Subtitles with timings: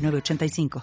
[0.00, 0.82] 985.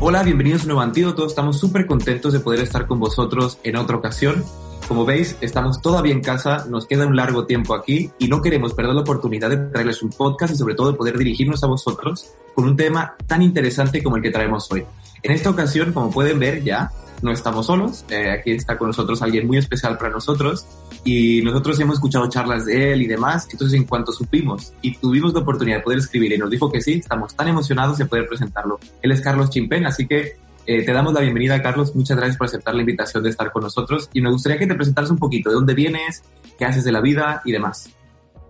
[0.00, 1.26] Hola, bienvenidos a un nuevo antídoto.
[1.26, 4.44] Estamos súper contentos de poder estar con vosotros en otra ocasión.
[4.86, 8.72] Como veis, estamos todavía en casa, nos queda un largo tiempo aquí y no queremos
[8.72, 12.32] perder la oportunidad de traerles un podcast y sobre todo de poder dirigirnos a vosotros
[12.54, 14.86] con un tema tan interesante como el que traemos hoy.
[15.22, 16.90] En esta ocasión, como pueden ver ya,
[17.22, 20.66] no estamos solos, eh, aquí está con nosotros alguien muy especial para nosotros.
[21.04, 25.32] Y nosotros hemos escuchado charlas de él y demás, entonces en cuanto supimos y tuvimos
[25.32, 28.26] la oportunidad de poder escribir y nos dijo que sí, estamos tan emocionados de poder
[28.26, 28.78] presentarlo.
[29.02, 32.46] Él es Carlos Chimpen, así que eh, te damos la bienvenida, Carlos, muchas gracias por
[32.46, 34.10] aceptar la invitación de estar con nosotros.
[34.12, 35.48] Y me gustaría que te presentaras un poquito.
[35.48, 36.22] De dónde vienes,
[36.58, 37.88] qué haces de la vida y demás.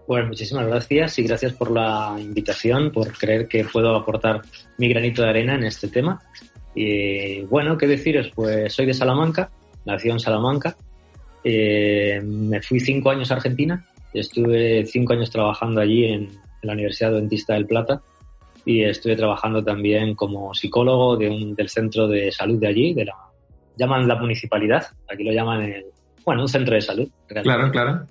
[0.08, 4.42] Bueno, muchísimas gracias y gracias por la invitación, por creer que puedo aportar
[4.78, 6.20] mi granito de arena en este tema.
[6.80, 8.30] Y bueno, ¿qué deciros?
[8.32, 9.50] Pues soy de Salamanca,
[9.84, 10.76] nací en Salamanca.
[11.42, 16.28] Eh, me fui cinco años a Argentina, estuve cinco años trabajando allí en,
[16.62, 18.02] la Universidad Dentista del Plata
[18.64, 23.06] y estuve trabajando también como psicólogo de un, del centro de salud de allí, de
[23.06, 23.14] la,
[23.76, 25.86] llaman la municipalidad, aquí lo llaman el,
[26.24, 27.08] bueno, un centro de salud.
[27.26, 28.06] Claro, claro.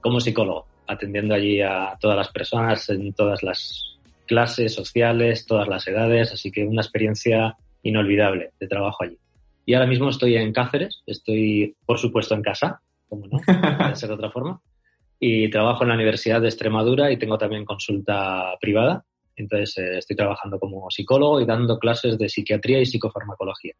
[0.00, 5.86] Como psicólogo, atendiendo allí a todas las personas en todas las clases sociales, todas las
[5.86, 7.56] edades, así que una experiencia
[7.88, 9.18] inolvidable de trabajo allí.
[9.64, 13.40] Y ahora mismo estoy en Cáceres, estoy por supuesto en casa, como no,
[13.78, 14.60] puede ser de otra forma,
[15.18, 19.04] y trabajo en la Universidad de Extremadura y tengo también consulta privada.
[19.34, 23.74] Entonces eh, estoy trabajando como psicólogo y dando clases de psiquiatría y psicofarmacología.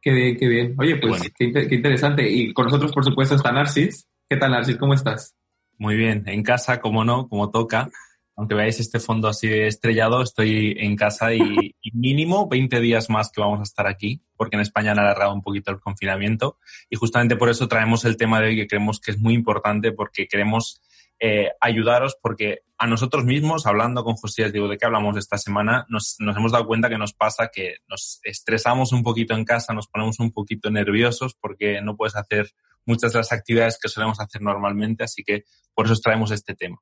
[0.00, 0.74] Qué bien, qué bien.
[0.78, 2.28] Oye, pues qué, qué, interesante.
[2.28, 4.08] Y con nosotros, por supuesto, está Narcis.
[4.28, 4.76] ¿Qué tal, Narcis?
[4.76, 5.34] ¿Cómo estás?
[5.78, 7.90] Muy bien, en casa, como no, como toca
[8.36, 11.40] aunque veáis este fondo así estrellado, estoy en casa y,
[11.94, 15.42] mínimo 20 días más que vamos a estar aquí, porque en España han alargado un
[15.42, 16.58] poquito el confinamiento.
[16.90, 19.92] Y justamente por eso traemos el tema de hoy que creemos que es muy importante,
[19.92, 20.82] porque queremos
[21.18, 25.86] eh, ayudaros, porque a nosotros mismos, hablando con José, digo, ¿de qué hablamos esta semana?
[25.88, 29.72] Nos, nos hemos dado cuenta que nos pasa que nos estresamos un poquito en casa,
[29.72, 32.50] nos ponemos un poquito nerviosos porque no puedes hacer
[32.84, 36.54] muchas de las actividades que solemos hacer normalmente, así que por eso os traemos este
[36.54, 36.78] tema.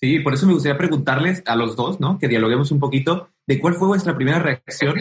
[0.00, 2.18] Sí, por eso me gustaría preguntarles a los dos, ¿no?
[2.18, 4.94] Que dialoguemos un poquito de cuál fue vuestra primera reacción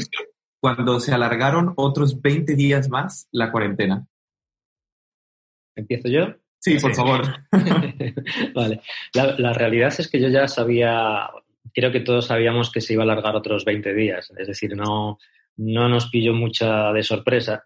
[0.61, 4.07] cuando se alargaron otros 20 días más la cuarentena.
[5.75, 6.35] ¿Empiezo yo?
[6.59, 7.21] Sí, por favor.
[8.55, 8.81] vale.
[9.13, 11.29] La, realidad es que yo ya sabía,
[11.73, 14.31] creo que todos sabíamos que se iba a alargar otros 20 días.
[14.37, 15.19] Es decir, no,
[15.57, 17.65] no nos pilló mucha de sorpresa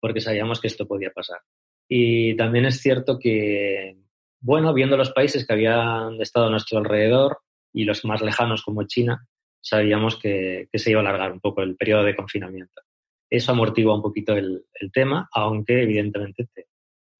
[0.00, 1.38] porque sabíamos que esto podía pasar.
[1.86, 3.96] Y también es cierto que
[4.40, 7.38] bueno, viendo los países que habían estado a nuestro alrededor
[7.72, 9.26] y los más lejanos como China,
[9.60, 12.80] sabíamos que, se iba a alargar un poco el periodo de confinamiento.
[13.28, 16.66] Eso amortigua un poquito el, tema, aunque evidentemente te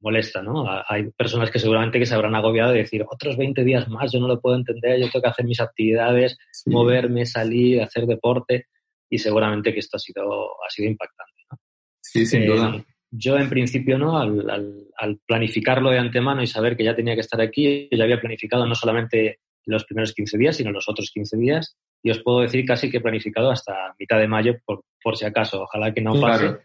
[0.00, 0.64] molesta, ¿no?
[0.88, 4.18] Hay personas que seguramente que se habrán agobiado de decir, otros 20 días más, yo
[4.18, 8.66] no lo puedo entender, yo tengo que hacer mis actividades, moverme, salir, hacer deporte,
[9.10, 11.58] y seguramente que esto ha sido, ha sido impactante, ¿no?
[12.00, 12.82] Sí, sin duda.
[13.10, 17.40] Yo en principio no, al, planificarlo de antemano y saber que ya tenía que estar
[17.40, 21.76] aquí, ya había planificado no solamente los primeros 15 días, sino los otros 15 días.
[22.02, 25.26] Y os puedo decir casi que he planificado hasta mitad de mayo, por, por si
[25.26, 25.62] acaso.
[25.62, 26.56] Ojalá que no pase,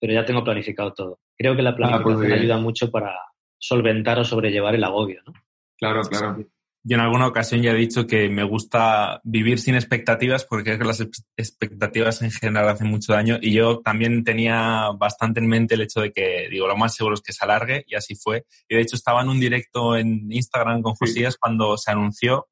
[0.00, 1.20] pero ya tengo planificado todo.
[1.36, 3.14] Creo que la ah, pues planificación ayuda mucho para
[3.58, 5.34] solventar o sobrellevar el agobio, ¿no?
[5.78, 6.44] Claro, claro.
[6.82, 10.84] Yo en alguna ocasión ya he dicho que me gusta vivir sin expectativas porque que
[10.84, 11.00] las
[11.36, 16.00] expectativas en general hacen mucho daño y yo también tenía bastante en mente el hecho
[16.00, 18.46] de que, digo, lo más seguro es que se alargue y así fue.
[18.66, 22.48] Y de hecho estaba en un directo en Instagram con Josías cuando se anunció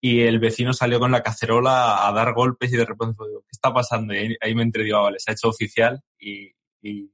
[0.00, 3.52] y el vecino salió con la cacerola a dar golpes y de repente digo, ¿qué
[3.52, 4.14] está pasando?
[4.14, 7.10] Y ahí, me entré, digo, ah, vale, se ha hecho oficial y, y,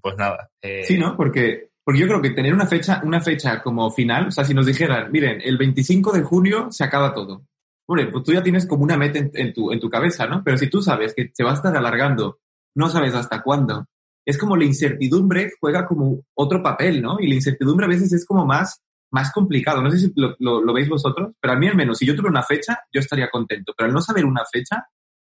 [0.00, 0.50] pues nada.
[0.60, 1.16] Eh, sí, ¿no?
[1.16, 4.52] Porque porque yo creo que tener una fecha, una fecha como final, o sea, si
[4.52, 7.46] nos dijeran, miren, el 25 de junio se acaba todo.
[7.88, 10.44] Hombre, pues tú ya tienes como una meta en, tu, en tu cabeza, ¿no?
[10.44, 12.40] Pero si tú sabes que se va a estar alargando,
[12.74, 13.86] no sabes hasta cuándo.
[14.26, 17.20] Es como la incertidumbre juega como otro papel, ¿no?
[17.20, 19.80] Y la incertidumbre a veces es como más, más complicado.
[19.80, 22.32] No sé si lo, lo, veis vosotros, pero a mí al menos, si yo tuviera
[22.32, 23.72] una fecha, yo estaría contento.
[23.74, 24.88] Pero al no saber una fecha,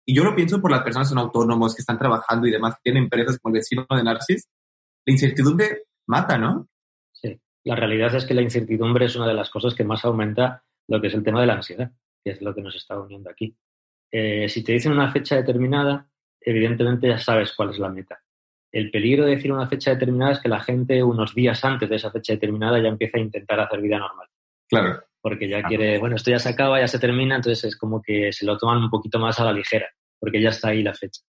[0.05, 2.75] y yo lo pienso por las personas que son autónomos, que están trabajando y demás,
[2.75, 4.47] que tienen empresas como el vecino de Narcis,
[5.07, 6.69] la incertidumbre mata, ¿no?
[7.13, 10.65] Sí, la realidad es que la incertidumbre es una de las cosas que más aumenta
[10.89, 11.91] lo que es el tema de la ansiedad,
[12.25, 13.57] que es lo que nos está uniendo aquí.
[14.11, 16.07] Eh, si te dicen una fecha determinada,
[16.41, 18.21] evidentemente ya sabes cuál es la meta.
[18.71, 21.97] El peligro de decir una fecha determinada es que la gente unos días antes de
[21.97, 24.29] esa fecha determinada ya empieza a intentar hacer vida normal.
[24.69, 25.03] Claro.
[25.21, 28.33] Porque ya quiere, bueno, esto ya se acaba, ya se termina, entonces es como que
[28.33, 29.89] se lo toman un poquito más a la ligera,
[30.19, 31.23] porque ya está ahí la fecha.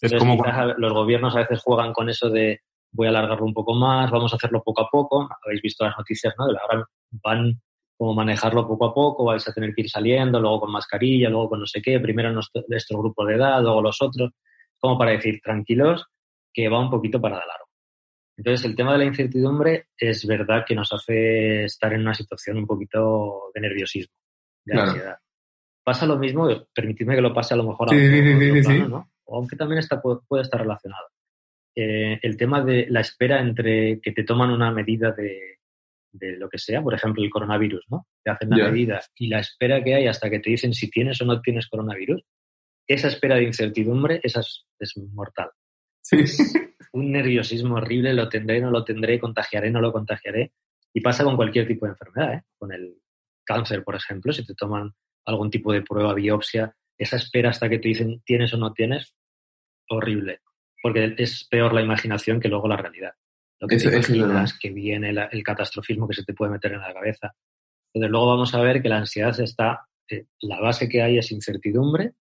[0.00, 0.42] Es como
[0.76, 2.60] los gobiernos a veces juegan con eso de
[2.92, 5.28] voy a alargarlo un poco más, vamos a hacerlo poco a poco.
[5.44, 6.44] Habéis visto las noticias, ¿no?
[6.44, 6.86] Ahora
[7.22, 7.60] van
[7.96, 11.50] como manejarlo poco a poco, vais a tener que ir saliendo, luego con mascarilla, luego
[11.50, 14.30] con no sé qué, primero nuestro, nuestro grupo de edad, luego los otros,
[14.78, 16.06] como para decir, tranquilos,
[16.52, 17.66] que va un poquito para de largo.
[18.36, 22.58] Entonces, el tema de la incertidumbre es verdad que nos hace estar en una situación
[22.58, 24.14] un poquito de nerviosismo,
[24.64, 25.18] de ansiedad.
[25.82, 29.10] Pasa lo mismo, permitidme que lo pase a lo mejor a sí, plano, ¿no?
[29.26, 31.08] Aunque también está, puede estar relacionado.
[31.80, 35.58] Eh, el tema de la espera entre que te toman una medida de,
[36.10, 38.08] de lo que sea, por ejemplo, el coronavirus, ¿no?
[38.24, 41.22] Te hacen la medida y la espera que hay hasta que te dicen si tienes
[41.22, 42.24] o no tienes coronavirus,
[42.84, 45.50] esa espera de incertidumbre, esa es, mortal.
[46.02, 46.16] Sí.
[46.94, 50.52] Un nerviosismo horrible, lo tendré, no lo tendré, contagiaré, no lo contagiaré.
[50.92, 52.42] Y pasa con cualquier tipo de enfermedad, ¿eh?
[52.58, 52.96] Con el
[53.44, 54.94] cáncer, por ejemplo, si te toman
[55.26, 59.14] algún tipo de prueba, biopsia, esa espera hasta que te dicen tienes o no tienes,
[59.88, 60.40] horrible.
[60.82, 63.12] Porque es peor la imaginación que luego la realidad
[63.60, 67.34] lo que es que viene el catastrofismo que se te puede meter en la cabeza.
[67.92, 71.32] Entonces luego vamos a ver que la ansiedad está, eh, la base que hay es
[71.32, 72.12] incertidumbre,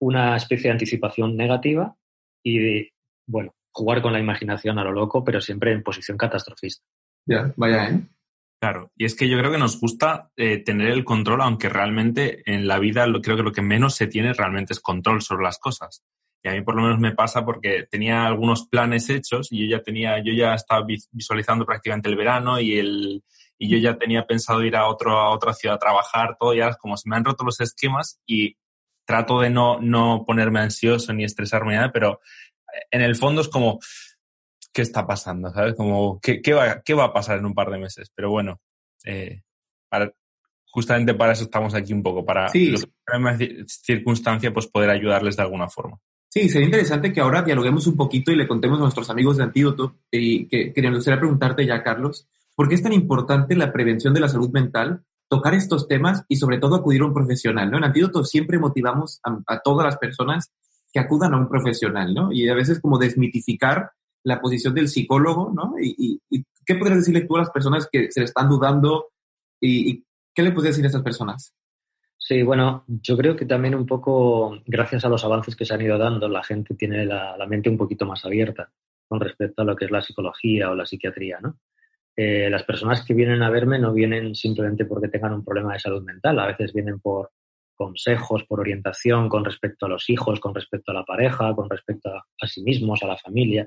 [0.00, 1.94] una especie de anticipación negativa
[2.42, 2.88] y,
[3.26, 6.82] bueno, jugar con la imaginación a lo loco, pero siempre en posición catastrofista.
[7.26, 8.00] Ya, vaya, ¿eh?
[8.62, 12.42] Claro, y es que yo creo que nos gusta eh, tener el control, aunque realmente
[12.44, 15.44] en la vida lo, creo que lo que menos se tiene realmente es control sobre
[15.44, 16.02] las cosas.
[16.42, 19.76] Y a mí por lo menos me pasa porque tenía algunos planes hechos y yo
[19.76, 23.22] ya tenía, yo ya estaba visualizando prácticamente el verano y el,
[23.58, 26.74] y yo ya tenía pensado ir a otro, a otra ciudad a trabajar, todo ya
[26.74, 28.56] como se me han roto los esquemas y
[29.04, 32.20] trato de no, no ponerme ansioso ni estresarme nada, pero
[32.90, 33.78] en el fondo es como,
[34.72, 35.50] ¿qué está pasando?
[35.50, 35.74] ¿Sabes?
[35.74, 38.10] Como, ¿qué, qué, va, qué va a pasar en un par de meses?
[38.14, 38.60] Pero bueno,
[39.04, 39.42] eh,
[40.70, 42.70] justamente para eso estamos aquí un poco, para sí.
[42.70, 42.78] lo
[43.66, 45.98] circunstancia, pues poder ayudarles de alguna forma.
[46.32, 49.42] Sí, sería interesante que ahora dialoguemos un poquito y le contemos a nuestros amigos de
[49.42, 53.72] Antídoto y que, que nos gustaría preguntarte ya, Carlos, ¿por qué es tan importante la
[53.72, 57.68] prevención de la salud mental, tocar estos temas y sobre todo acudir a un profesional?
[57.68, 57.78] ¿no?
[57.78, 60.52] En Antídoto siempre motivamos a, todas las personas
[60.92, 62.32] que acudan a un profesional, ¿no?
[62.32, 63.90] Y a veces como desmitificar
[64.22, 65.74] la posición del psicólogo, ¿no?
[65.80, 66.20] Y,
[66.64, 69.08] qué podrías decirle tú a las personas que se están dudando
[69.60, 71.54] y, y qué le puedes decir a esas personas?
[72.22, 75.80] Sí, bueno, yo creo que también un poco, gracias a los avances que se han
[75.80, 78.70] ido dando, la gente tiene la, mente un poquito más abierta
[79.08, 81.58] con respecto a lo que es la psicología o la psiquiatría, ¿no?
[82.14, 85.78] Eh, las personas que vienen a verme no vienen simplemente porque tengan un problema de
[85.78, 87.30] salud mental, a veces vienen por
[87.74, 92.10] consejos, por orientación con respecto a los hijos, con respecto a la pareja, con respecto
[92.10, 93.66] a, a sí mismos, a la familia.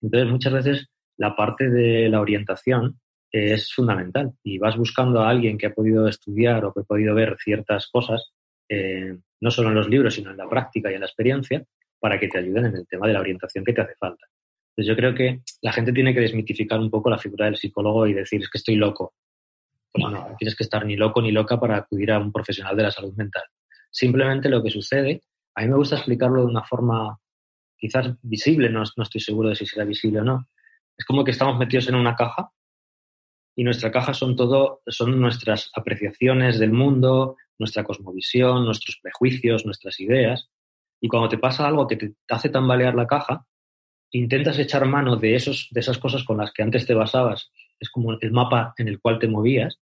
[0.00, 2.98] Entonces, muchas veces la parte de la orientación
[3.32, 4.32] es fundamental.
[4.44, 7.88] Y vas buscando a alguien que ha podido estudiar o que ha podido ver ciertas
[7.88, 8.32] cosas,
[8.68, 11.64] eh, no solo en los libros, sino en la práctica y en la experiencia,
[11.98, 14.26] para que te ayuden en el tema de la orientación que te hace falta.
[14.70, 18.06] Entonces yo creo que la gente tiene que desmitificar un poco la figura del psicólogo
[18.06, 19.14] y decir, es que estoy loco.
[19.92, 22.76] Pues no, no tienes que estar ni loco ni loca para acudir a un profesional
[22.76, 23.42] de la salud mental.
[23.90, 25.20] Simplemente lo que sucede,
[25.54, 27.18] a mí me gusta explicarlo de una forma
[27.76, 30.48] quizás visible, no, no estoy seguro de si será visible o no.
[30.96, 32.50] Es como que estamos metidos en una caja
[33.54, 40.00] y nuestra caja son todo, son nuestras apreciaciones del mundo, nuestra cosmovisión, nuestros prejuicios, nuestras
[40.00, 40.48] ideas.
[41.00, 43.46] Y cuando te pasa algo que te hace tambalear la caja,
[44.10, 47.50] intentas echar mano de, esos, de esas cosas con las que antes te basabas.
[47.78, 49.80] Es como el mapa en el cual te movías.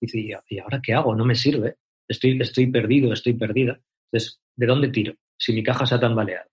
[0.00, 1.14] Y dices, ¿y ahora qué hago?
[1.14, 1.76] No me sirve.
[2.08, 3.80] Estoy, estoy perdido, estoy perdida.
[4.10, 5.14] Entonces, ¿de dónde tiro?
[5.36, 6.48] Si mi caja se ha tambaleado.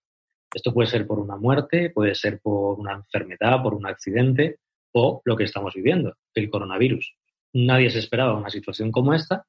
[0.54, 4.60] Esto puede ser por una muerte, puede ser por una enfermedad, por un accidente,
[5.00, 7.13] o lo que estamos viviendo, el coronavirus.
[7.54, 9.46] Nadie se esperaba una situación como esta,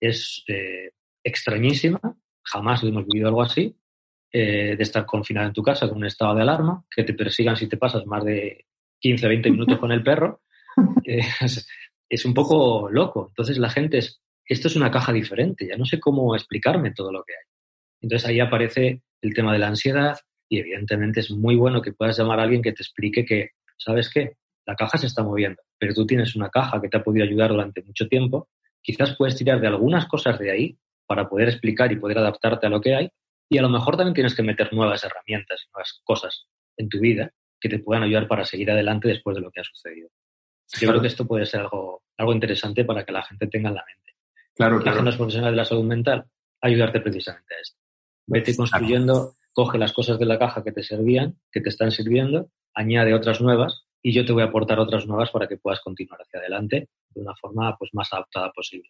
[0.00, 0.90] es eh,
[1.22, 2.00] extrañísima,
[2.42, 3.76] jamás hemos vivido algo así,
[4.32, 7.56] eh, de estar confinado en tu casa con un estado de alarma, que te persigan
[7.56, 8.64] si te pasas más de
[9.00, 10.40] 15, 20 minutos con el perro,
[11.04, 11.20] eh,
[12.08, 13.26] es, un poco loco.
[13.28, 17.12] Entonces la gente es, esto es una caja diferente, ya no sé cómo explicarme todo
[17.12, 17.44] lo que hay.
[18.00, 22.16] Entonces ahí aparece el tema de la ansiedad y evidentemente es muy bueno que puedas
[22.18, 24.36] llamar a alguien que te explique que, ¿sabes qué?
[24.66, 27.50] La caja se está moviendo, pero tú tienes una caja que te ha podido ayudar
[27.50, 28.48] durante mucho tiempo,
[28.82, 32.70] quizás puedes tirar de algunas cosas de ahí para poder explicar y poder adaptarte a
[32.70, 33.08] lo que hay,
[33.48, 36.46] y a lo mejor también tienes que meter nuevas herramientas y nuevas cosas
[36.76, 37.30] en tu vida
[37.60, 40.08] que te puedan ayudar para seguir adelante después de lo que ha sucedido.
[40.80, 43.76] Yo creo que esto puede ser algo, algo interesante para que la gente tenga en
[43.76, 44.16] la mente.
[44.54, 45.02] Claro, claro.
[45.02, 46.24] Los profesionales de la salud mental,
[46.60, 47.78] ayudarte precisamente a esto.
[48.26, 52.50] Vete construyendo, coge las cosas de la caja que te servían, que te están sirviendo,
[52.74, 56.20] añade otras nuevas y yo te voy a aportar otras nuevas para que puedas continuar
[56.22, 58.88] hacia adelante de una forma pues, más adaptada posible.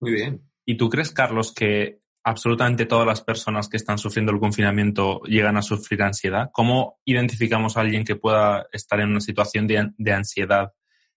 [0.00, 0.40] Muy bien.
[0.64, 5.58] ¿Y tú crees, Carlos, que absolutamente todas las personas que están sufriendo el confinamiento llegan
[5.58, 6.48] a sufrir ansiedad?
[6.54, 10.72] ¿Cómo identificamos a alguien que pueda estar en una situación de, ansiedad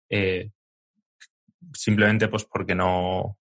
[0.10, 0.52] eh,
[1.74, 3.38] simplemente pues porque no,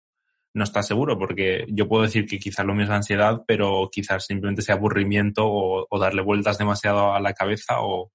[0.54, 1.18] no está seguro?
[1.18, 5.42] Porque yo puedo decir que quizás lo mío es ansiedad, pero quizás simplemente sea aburrimiento
[5.44, 8.12] o, darle vueltas demasiado a la cabeza o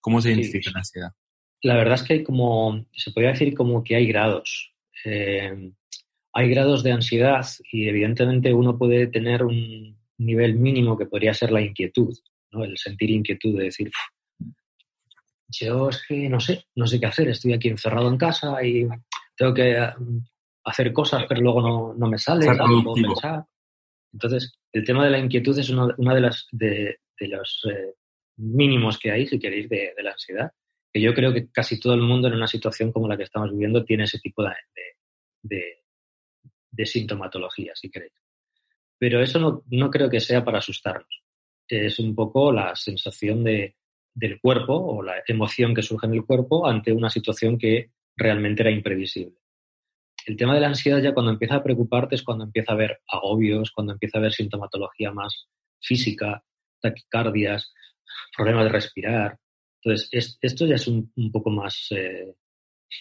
[0.00, 1.12] cómo se identifica la ansiedad.
[1.62, 4.72] La verdad es que hay como, se podría decir como que hay grados.
[5.04, 5.72] Eh,
[6.32, 11.50] hay grados de ansiedad y evidentemente uno puede tener un nivel mínimo que podría ser
[11.50, 12.16] la inquietud,
[12.52, 12.64] ¿no?
[12.64, 13.90] el sentir inquietud de decir,
[15.48, 18.86] yo es que no sé, no sé qué hacer, estoy aquí encerrado en casa y
[19.36, 20.18] tengo que mm,
[20.64, 23.44] hacer cosas, pero luego no, no me sale, no puedo pensar.
[24.12, 27.94] Entonces, el tema de la inquietud es una, una de las de, de los eh,
[28.40, 30.50] mínimos que hay, si queréis, de, de, la ansiedad.
[30.92, 33.50] Que yo creo que casi todo el mundo en una situación como la que estamos
[33.52, 34.50] viviendo tiene ese tipo de,
[35.42, 35.80] de
[36.70, 38.12] de sintomatología, si queréis.
[38.98, 41.22] Pero eso no, no, creo que sea para asustarnos.
[41.66, 43.76] Es un poco la sensación de,
[44.14, 48.62] del cuerpo o la emoción que surge en el cuerpo ante una situación que realmente
[48.62, 49.36] era imprevisible.
[50.26, 53.00] El tema de la ansiedad ya cuando empieza a preocuparte es cuando empieza a haber
[53.08, 55.48] agobios, cuando empieza a haber sintomatología más
[55.80, 56.44] física,
[56.80, 57.72] taquicardias,
[58.36, 59.38] problemas de respirar.
[59.82, 62.34] Entonces, esto ya es un, un poco más, eh,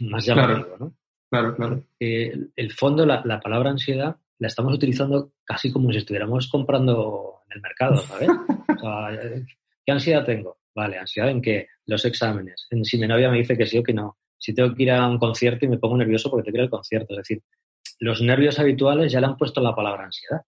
[0.02, 0.96] más llamativo, ¿no?
[1.30, 1.84] Claro, claro.
[2.00, 7.62] el fondo, la, palabra ansiedad, la estamos utilizando casi como si estuviéramos comprando en el
[7.62, 8.30] mercado, ¿sabes?
[8.30, 9.46] O sea,
[9.86, 10.60] ¿Qué ansiedad tengo?
[10.76, 11.68] Vale, ansiedad en qué?
[11.88, 12.68] Los exámenes.
[12.70, 14.18] En si mi novia me dice que sí o que no.
[14.38, 16.64] Si tengo que ir a un concierto y me pongo nervioso porque tengo que ir
[16.64, 17.14] al concierto.
[17.14, 17.42] Es decir,
[18.00, 20.42] los nervios habituales ya le han puesto la palabra ansiedad.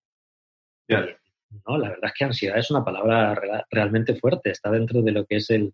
[1.68, 3.36] No, la verdad es que ansiedad es una palabra
[3.70, 4.52] realmente fuerte.
[4.52, 5.74] Está dentro de lo que es el,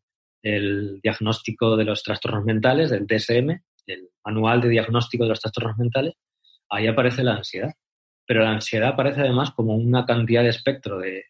[1.01, 6.13] diagnóstico de los trastornos mentales, del DSM, el manual de diagnóstico de los trastornos mentales,
[6.69, 7.73] ahí aparece la ansiedad.
[8.25, 11.23] Pero la ansiedad aparece además como una cantidad de espectro de,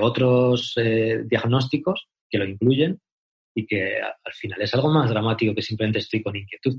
[0.00, 3.00] otros eh, diagnósticos que lo incluyen
[3.54, 6.78] y que al final es algo más dramático que simplemente estoy con inquietud.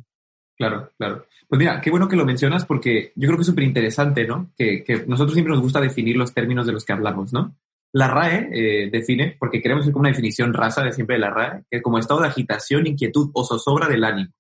[0.58, 1.26] Claro, claro.
[1.48, 4.52] Pues mira, qué bueno que lo mencionas porque yo creo que es súper interesante, ¿no?
[4.58, 7.56] Que, nosotros siempre nos gusta definir los términos de los que hablamos, ¿no?
[7.92, 11.30] La RAE eh, define, porque queremos ir como una definición rasa de siempre de la
[11.30, 14.32] RAE, que como estado de agitación, inquietud o zozobra del ánimo,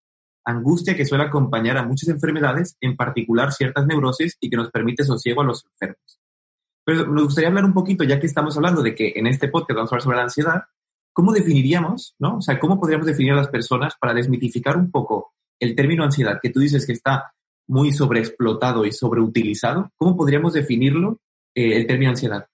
[0.46, 5.04] angustia que suele acompañar a muchas enfermedades, en particular ciertas neurosis y que nos permite
[5.04, 6.20] sosiego a los enfermos.
[6.86, 9.76] Pero nos gustaría hablar un poquito, ya que estamos hablando de que en este podcast
[9.76, 10.64] vamos a hablar sobre la ansiedad,
[11.14, 12.38] ¿cómo definiríamos, no?
[12.38, 16.40] O sea, ¿cómo podríamos definir a las personas para desmitificar un poco el término ansiedad,
[16.42, 17.34] que tú dices que está
[17.68, 19.92] muy sobreexplotado y sobreutilizado?
[19.96, 21.20] ¿Cómo podríamos definirlo,
[21.54, 22.48] eh, el término ansiedad?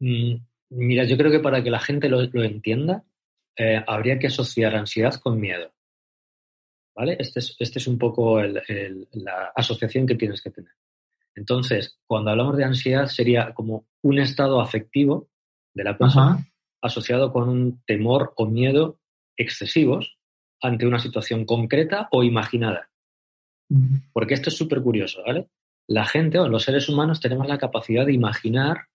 [0.00, 0.36] Mm,
[0.70, 3.04] mira, yo creo que para que la gente lo, entienda,
[3.56, 5.72] eh, habría que asociar ansiedad con miedo.
[6.94, 7.16] ¿vale?
[7.18, 10.72] Este es, este es un poco la asociación que tienes que tener.
[11.34, 15.28] Entonces, cuando hablamos de ansiedad, sería como un estado afectivo
[15.74, 16.46] de la persona
[16.82, 18.98] asociado con un temor o miedo
[19.36, 20.18] excesivos
[20.60, 22.90] ante una situación concreta o imaginada.
[24.12, 25.48] Porque esto es súper curioso, ¿vale?
[25.86, 28.86] La gente o los seres humanos tenemos la capacidad de imaginar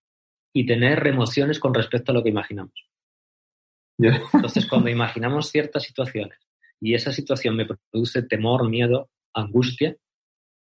[0.52, 2.88] y tener emociones con respecto a lo que imaginamos.
[3.98, 6.38] Entonces, cuando imaginamos ciertas situaciones
[6.80, 9.96] y esa situación me produce temor, miedo, angustia,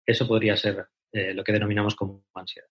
[0.06, 2.68] eso podría ser eh, lo que denominamos como ansiedad.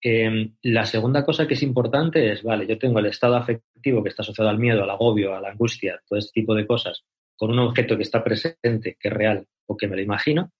[0.00, 4.10] Em, la segunda cosa que es importante es, vale, yo tengo el estado afectivo que
[4.10, 7.04] está asociado al miedo, al agobio, a la angustia, todo este tipo de cosas,
[7.36, 10.52] con un objeto que está presente, que es real o que me lo imagino,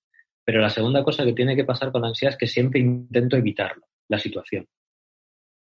[0.45, 3.37] pero la segunda cosa que tiene que pasar con la ansiedad es que siempre intento
[3.37, 4.69] evitarlo, la situación.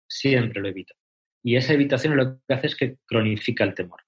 [0.07, 0.95] Siempre lo evito.
[1.43, 4.01] Y esa evitación lo que hace es que cronifica el temor.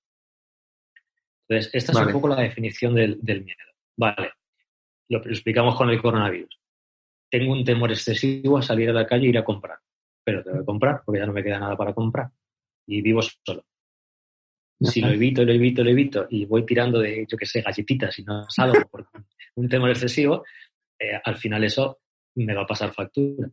[1.49, 3.59] Entonces, esta es un poco la definición del, miedo.
[3.97, 4.33] Vale,
[5.09, 6.61] lo, explicamos con el coronavirus.
[7.31, 9.79] Tengo un temor excesivo a salir a la calle e ir a comprar,
[10.25, 12.31] pero tengo que comprar porque ya no me queda nada para comprar
[12.87, 13.65] y vivo solo.
[14.81, 18.19] Si lo evito, lo evito, lo evito y voy tirando de, yo qué sé, galletitas
[18.19, 19.09] y no salgo por
[19.55, 20.45] un temor excesivo,
[20.99, 22.01] eh, al final eso
[22.35, 23.51] me va a pasar factura.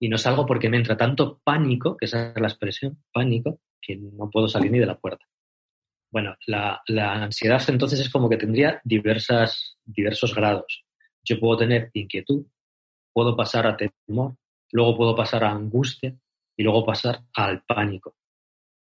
[0.00, 3.96] Y no salgo porque me entra tanto pánico, que esa es la expresión, pánico, que
[3.96, 5.26] no puedo salir ni de la puerta.
[6.10, 10.84] Bueno, la, ansiedad entonces es como que tendría diversas, diversos grados.
[11.22, 12.46] Yo puedo tener inquietud,
[13.12, 14.36] puedo pasar a temor,
[14.72, 16.16] luego puedo pasar a angustia
[16.56, 18.14] y luego pasar al pánico.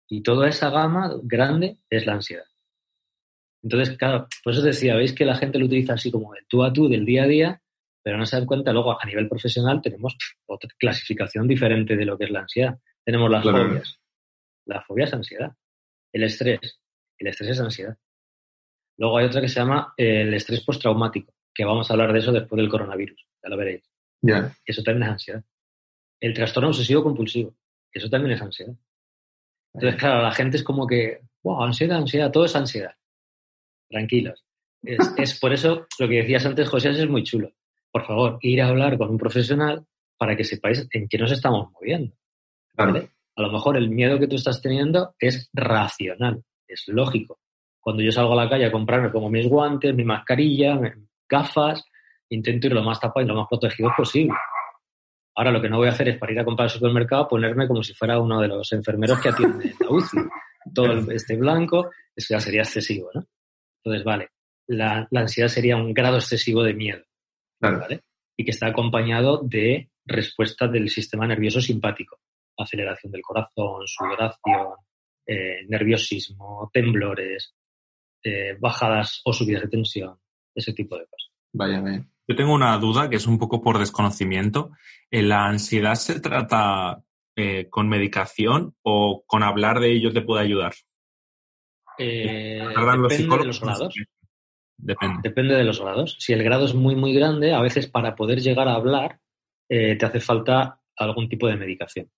[0.08, 2.44] Y toda esa gama grande es la ansiedad.
[3.62, 6.62] Entonces, claro, por eso decía, veis que la gente lo utiliza así como de tú
[6.62, 7.62] a tú del día a día,
[8.02, 12.18] pero no se dan cuenta, luego a nivel profesional tenemos otra clasificación diferente de lo
[12.18, 12.78] que es la ansiedad.
[13.02, 13.98] Tenemos las fobias.
[14.66, 15.52] La fobia es ansiedad.
[16.12, 16.80] El estrés.
[17.18, 17.96] El estrés es ansiedad.
[18.98, 22.32] Luego hay otra que se llama el estrés postraumático, que vamos a hablar de eso
[22.32, 23.82] después del coronavirus, ya lo veréis.
[24.64, 25.44] Eso también es ansiedad.
[26.20, 27.56] El trastorno obsesivo compulsivo,
[27.92, 28.74] eso también es ansiedad.
[29.74, 32.94] Entonces, claro, la gente es como que, wow, ansiedad, ansiedad, todo es ansiedad.
[33.88, 34.44] Tranquilos.
[35.16, 37.50] Es, por eso lo que decías antes, José, es muy chulo.
[37.90, 39.86] Por favor, ir a hablar con un profesional
[40.18, 42.14] para que sepáis en qué nos estamos moviendo.
[43.36, 47.38] A lo mejor el miedo que tú estás teniendo es racional, es lógico.
[47.80, 50.92] Cuando yo salgo a la calle a comprarme como mis guantes, mi mascarilla, mis
[51.28, 51.82] gafas,
[52.28, 54.34] intento ir lo más tapado y lo más protegido posible.
[55.36, 57.66] Ahora lo que no voy a hacer es para ir a comprar al supermercado ponerme
[57.66, 60.18] como si fuera uno de los enfermeros que atiende la UCI.
[60.72, 63.26] Todo este blanco, eso ya sería excesivo, ¿no?
[63.82, 64.30] Entonces, vale,
[64.68, 67.04] la, ansiedad sería un grado excesivo de miedo,
[67.60, 68.02] ¿vale?
[68.36, 72.18] Y que está acompañado de respuesta del sistema nervioso simpático,
[72.56, 74.76] aceleración del corazón, sudoración,
[75.26, 77.54] eh, nerviosismo, temblores,
[78.22, 80.18] eh, bajadas o subidas de tensión,
[80.54, 81.30] ese tipo de cosas.
[81.52, 82.04] Vaya.
[82.26, 84.70] Yo tengo una duda que es un poco por desconocimiento.
[85.10, 87.02] ¿La ansiedad se trata
[87.36, 90.72] eh, con medicación o con hablar de ello te puede ayudar?
[91.98, 92.62] Eh,
[93.08, 93.94] depende de los grados.
[94.76, 95.20] Depende.
[95.22, 96.16] Depende de los grados.
[96.18, 99.20] Si el grado es muy, muy grande, a veces para poder llegar a hablar
[99.68, 102.10] eh, te hace falta algún tipo de medicación.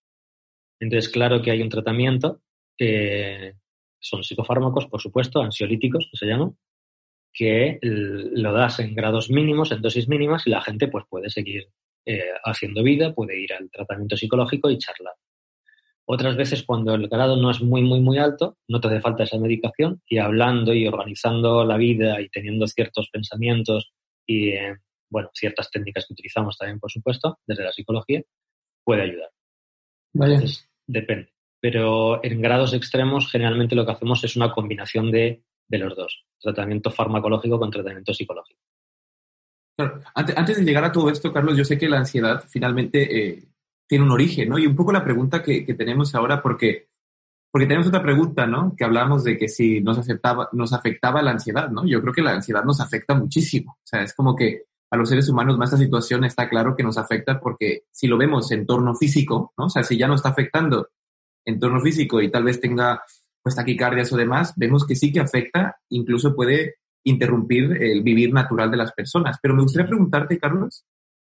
[0.80, 2.42] Entonces, claro que hay un tratamiento,
[2.76, 3.54] que
[3.98, 6.56] son psicofármacos, por supuesto, ansiolíticos, que se llaman,
[7.36, 11.68] que lo das en grados mínimos, en dosis mínimas, y la gente pues, puede seguir
[12.06, 15.14] eh, haciendo vida, puede ir al tratamiento psicológico y charlar.
[16.06, 19.24] Otras veces, cuando el grado no es muy, muy, muy alto, no te hace falta
[19.24, 23.92] esa medicación y hablando y organizando la vida y teniendo ciertos pensamientos
[24.24, 24.76] y, eh,
[25.10, 28.22] bueno, ciertas técnicas que utilizamos también, por supuesto, desde la psicología,
[28.82, 29.30] puede ayudar.
[30.86, 31.32] depende.
[31.60, 36.24] Pero en grados extremos, generalmente lo que hacemos es una combinación de de los dos,
[36.40, 38.60] tratamiento farmacológico con tratamiento psicológico.
[40.14, 43.44] Antes, de llegar a todo esto, Carlos, yo sé que la ansiedad finalmente eh,
[43.86, 44.58] tiene un origen, ¿no?
[44.58, 46.88] Y un poco la pregunta que, tenemos ahora, porque,
[47.50, 48.74] porque tenemos otra pregunta, ¿no?
[48.74, 51.86] Que hablamos de que si nos, afectaba, nos afectaba la ansiedad, ¿no?
[51.86, 53.72] Yo creo que la ansiedad nos afecta muchísimo.
[53.72, 56.82] O sea, es como que a los seres humanos más esta situación está claro que
[56.82, 59.66] nos afecta porque si lo vemos en torno físico, ¿no?
[59.66, 60.88] O sea, si ya nos está afectando
[61.44, 63.02] en torno físico y tal vez tenga
[63.46, 68.72] pues taquicardias o demás, vemos que sí que afecta, incluso puede interrumpir el vivir natural
[68.72, 69.38] de las personas.
[69.40, 70.84] Pero me gustaría preguntarte, Carlos,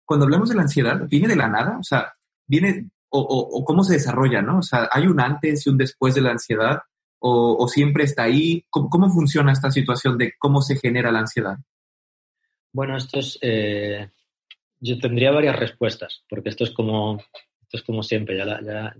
[0.06, 1.78] cuando hablamos de la ansiedad, ¿viene de la nada?
[1.78, 2.13] O sea,
[2.48, 4.60] ¿viene o, cómo se desarrolla, no?
[4.60, 6.80] O sea, ¿hay un antes y un después de la ansiedad?
[7.20, 8.63] ¿O, siempre está ahí?
[8.70, 11.58] ¿Cómo, funciona esta situación de cómo se genera la ansiedad?
[12.72, 13.38] Bueno, esto es...
[13.41, 14.10] Eh,
[14.80, 17.17] yo tendría varias respuestas, porque esto es como,
[17.63, 18.96] esto es como siempre, ya, ya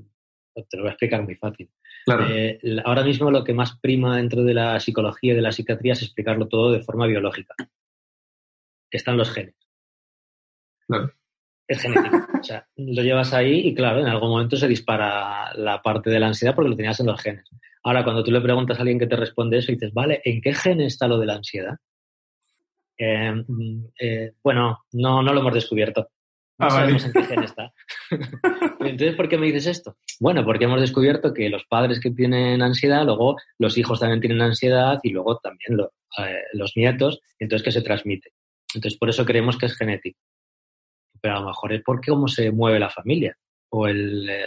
[0.70, 1.70] te lo voy a explicar muy fácil.
[2.30, 5.94] Eh, ahora mismo lo que más prima dentro de la psicología y de la psiquiatría
[5.94, 7.54] es explicarlo todo de forma biológica.
[8.90, 9.56] Están los genes.
[11.68, 12.16] Es genético.
[12.40, 16.20] o sea, lo llevas ahí y claro, en algún momento se dispara la parte de
[16.20, 17.50] la ansiedad porque lo tenías en los genes.
[17.84, 20.42] Ahora, cuando tú le preguntas a alguien que te responde eso y dices, vale, ¿en
[20.42, 21.76] qué gen está lo de la ansiedad?
[22.98, 26.10] Eh, mm, eh, bueno, no, no lo hemos descubierto.
[26.60, 27.72] No ah, sabemos en qué gen está.
[28.80, 29.98] Entonces, ¿por qué me dices esto?
[30.20, 34.42] Bueno, porque hemos descubierto que los padres que tienen ansiedad, luego los hijos también tienen
[34.42, 35.80] ansiedad y luego también
[36.18, 38.32] eh, los nietos, entonces que se transmite.
[38.74, 40.20] Entonces, por eso creemos que es genético.
[41.22, 43.38] Pero a lo mejor es porque cómo se mueve la familia
[43.70, 43.94] o eh,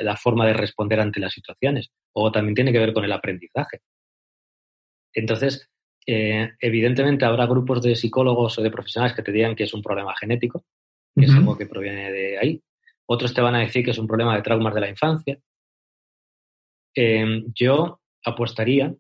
[0.03, 1.91] la forma de responder ante las situaciones.
[2.13, 3.83] O también tiene que ver con el aprendizaje.
[5.13, 5.69] Entonces,
[6.07, 9.83] eh, evidentemente habrá grupos de psicólogos o de profesionales que te digan que es un
[9.83, 10.65] problema genético,
[11.15, 12.63] que es algo que proviene de ahí.
[13.07, 15.39] Otros te van a decir que es un problema de traumas de la infancia.
[16.95, 18.95] Em, yo apostaría,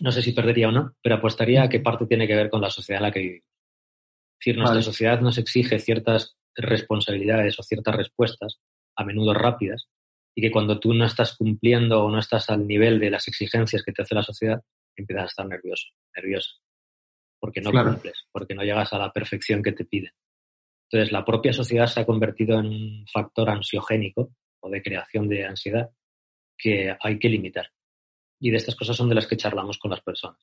[0.00, 2.60] no sé si perdería o no, pero apostaría a que parte tiene que ver con
[2.60, 3.44] la sociedad en la que vivimos.
[3.44, 8.60] Es decir, nuestra sociedad nos exige ciertas responsabilidades o ciertas respuestas,
[8.96, 9.88] a menudo rápidas,
[10.34, 13.82] y que cuando tú no estás cumpliendo o no estás al nivel de las exigencias
[13.82, 14.62] que te hace la sociedad,
[14.96, 16.50] empiezas a estar nervioso, nerviosa,
[17.40, 20.12] porque no cumples, porque no llegas a la perfección que te piden.
[20.94, 24.30] Entonces, la propia sociedad se ha convertido en un factor ansiogénico
[24.60, 25.90] o de creación de ansiedad
[26.56, 27.66] que hay que limitar.
[28.38, 30.38] Y de estas cosas son de las que charlamos con las personas.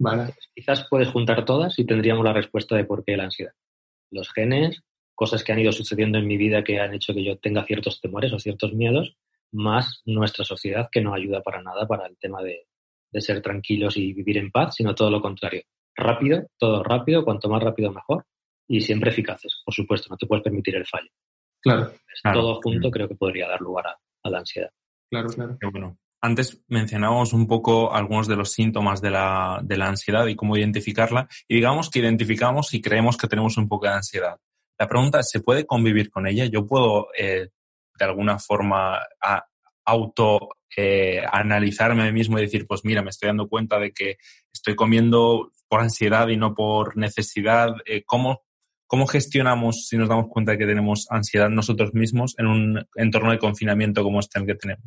[0.00, 0.34] Vale.
[0.52, 3.52] quizás puedes juntar todas y tendríamos la respuesta de por qué la ansiedad.
[4.10, 4.82] Los genes,
[5.14, 8.00] cosas que han ido sucediendo en mi vida que han hecho que yo tenga ciertos
[8.00, 9.14] temores o ciertos miedos,
[9.52, 12.66] más nuestra sociedad que no ayuda para nada para el tema de,
[13.12, 15.62] de ser tranquilos y vivir en paz, sino todo lo contrario.
[15.94, 18.24] Rápido, todo rápido, cuanto más rápido mejor
[18.72, 19.60] y siempre eficaces.
[19.64, 21.10] Por supuesto, no te puedes permitir el fallo.
[21.60, 21.92] Claro.
[22.24, 24.70] todo junto creo que podría dar lugar a, la ansiedad.
[25.10, 25.58] Claro, claro.
[25.70, 25.98] bueno.
[26.22, 30.56] Antes mencionábamos un poco algunos de los síntomas de la, de la ansiedad y cómo
[30.56, 31.28] identificarla.
[31.46, 34.38] Y digamos que identificamos y creemos que tenemos un poco de ansiedad.
[34.78, 36.46] La pregunta es, ¿se puede convivir con ella?
[36.46, 37.48] ¿Yo puedo, eh,
[37.98, 39.00] de alguna forma,
[39.84, 43.92] auto eh, analizarme a mí mismo y decir, pues mira, me estoy dando cuenta de
[43.92, 44.16] que
[44.52, 47.74] estoy comiendo por ansiedad y no por necesidad.
[47.84, 48.42] Eh, ¿cómo,
[48.92, 53.30] ¿Cómo gestionamos si nos damos cuenta de que tenemos ansiedad nosotros mismos en un entorno
[53.30, 54.84] de confinamiento como este en el que tenemos?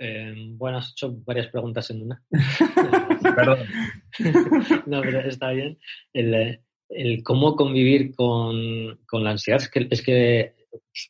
[0.00, 2.20] Eh, bueno, has hecho varias preguntas en una.
[3.36, 3.58] Perdón.
[4.86, 5.78] no, pero está bien.
[6.12, 6.58] El,
[6.88, 10.56] el cómo convivir con, con, la ansiedad es que, es que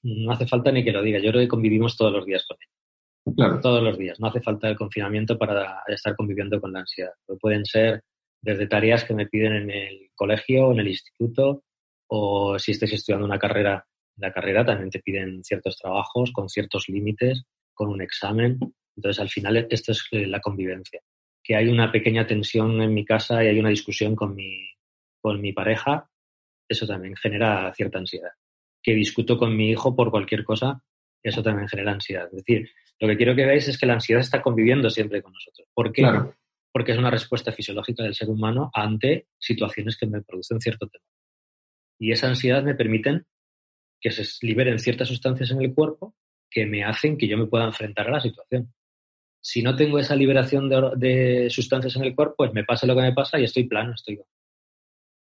[0.03, 1.19] no hace falta ni que lo diga.
[1.19, 3.35] Yo creo que convivimos todos los días con ella.
[3.37, 3.61] Claro.
[3.63, 4.21] Todos los días.
[4.21, 7.13] No hace falta el confinamiento para estar conviviendo con la ansiedad.
[7.41, 8.03] Pueden ser
[8.45, 11.65] desde tareas que me piden en el colegio, en el instituto,
[12.09, 13.87] o si estáis estudiando una carrera,
[14.19, 18.59] la carrera también te piden ciertos trabajos con ciertos límites, con un examen.
[18.95, 21.01] Entonces, al final, esto es eh, la convivencia.
[21.43, 24.69] Que hay una pequeña tensión en mi casa y hay una discusión con mi,
[25.23, 26.11] con mi pareja,
[26.69, 28.33] eso también genera cierta ansiedad.
[28.83, 30.83] Que discuto con mi hijo por cualquier cosa,
[31.23, 32.27] eso también genera ansiedad.
[32.27, 35.33] Es decir, lo que quiero que veáis es que la ansiedad está conviviendo siempre con
[35.33, 35.67] nosotros.
[35.73, 36.03] ¿Por qué?
[36.75, 41.07] Porque es una respuesta fisiológica del ser humano ante situaciones que me producen cierto temor.
[42.01, 43.25] Y esa ansiedad me permiten
[44.01, 46.17] que se liberen ciertas sustancias en el cuerpo
[46.51, 48.75] que me hacen que yo me pueda enfrentar a la situación.
[49.41, 53.03] Si no tengo esa liberación de, sustancias en el cuerpo, pues me pasa lo que
[53.03, 54.21] me pasa y estoy plano, estoy...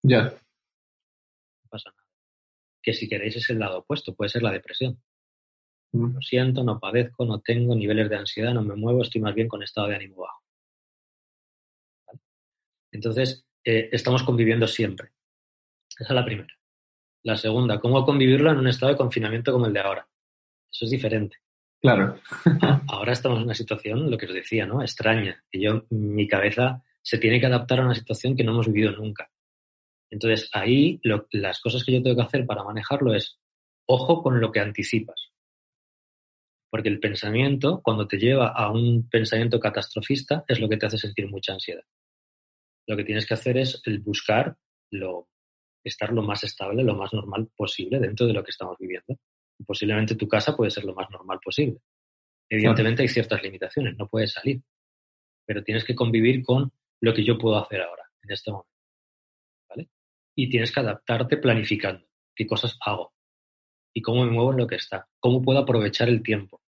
[0.03, 0.23] Ya.
[1.63, 2.07] No pasa nada.
[2.81, 5.03] Que si queréis es el lado opuesto, puede ser la depresión.
[5.91, 6.13] Mm.
[6.13, 9.49] Lo siento, no padezco, no tengo niveles de ansiedad, no me muevo, estoy más bien
[9.49, 10.44] con estado de ánimo bajo.
[12.95, 15.10] Entonces, eh, estamos conviviendo siempre.
[15.99, 16.53] Esa es la primera.
[17.23, 20.08] La segunda, ¿cómo convivirlo en un estado de confinamiento como el de ahora?
[20.71, 21.38] Eso es diferente.
[21.81, 22.17] Claro.
[22.88, 24.81] ahora estamos en una situación, lo que os decía, ¿no?
[24.81, 25.43] Extraña.
[25.51, 28.93] Que yo, mi cabeza se tiene que adaptar a una situación que no hemos vivido
[28.93, 29.29] nunca.
[30.10, 33.39] Entonces, ahí las cosas que yo tengo que hacer para manejarlo es,
[33.88, 35.34] ojo con lo que anticipas.
[36.69, 40.97] Porque el pensamiento, cuando te lleva a un pensamiento catastrofista, es lo que te hace
[40.97, 41.84] sentir mucha ansiedad
[42.87, 44.57] lo que tienes que hacer es el buscar
[44.91, 45.29] lo,
[45.83, 49.19] estar lo más estable, lo más normal posible dentro de lo que estamos viviendo.
[49.65, 51.79] posiblemente tu casa puede ser lo más normal posible.
[52.49, 54.61] Evidentemente hay ciertas limitaciones, no puedes salir,
[55.45, 56.71] pero tienes que convivir con
[57.01, 58.69] lo que yo puedo hacer ahora, en este momento.
[59.69, 59.89] ¿Vale?
[60.35, 63.13] Y tienes que adaptarte planificando qué cosas hago
[63.93, 66.61] y cómo me muevo en lo que está, cómo puedo aprovechar el tiempo,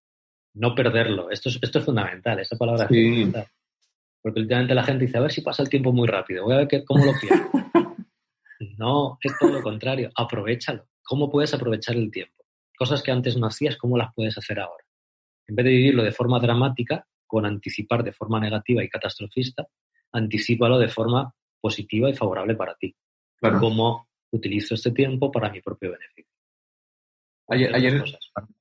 [0.54, 1.30] no perderlo.
[1.30, 3.46] Esto es, esto es fundamental, esta palabra es fundamental.
[4.22, 6.64] Porque últimamente la gente dice, a ver si pasa el tiempo muy rápido, voy a
[6.64, 7.48] ver cómo lo pierdo.
[8.78, 10.86] no, es todo lo contrario, aprovechalo.
[11.02, 12.44] ¿Cómo puedes aprovechar el tiempo?
[12.76, 14.84] Cosas que antes no hacías, ¿cómo las puedes hacer ahora?
[15.46, 19.66] En vez de vivirlo de forma dramática, con anticipar de forma negativa y catastrofista,
[20.12, 22.94] anticipalo de forma positiva y favorable para ti.
[23.40, 26.37] ¿Cómo utilizo este tiempo para mi propio beneficio?
[27.50, 28.04] Ayer,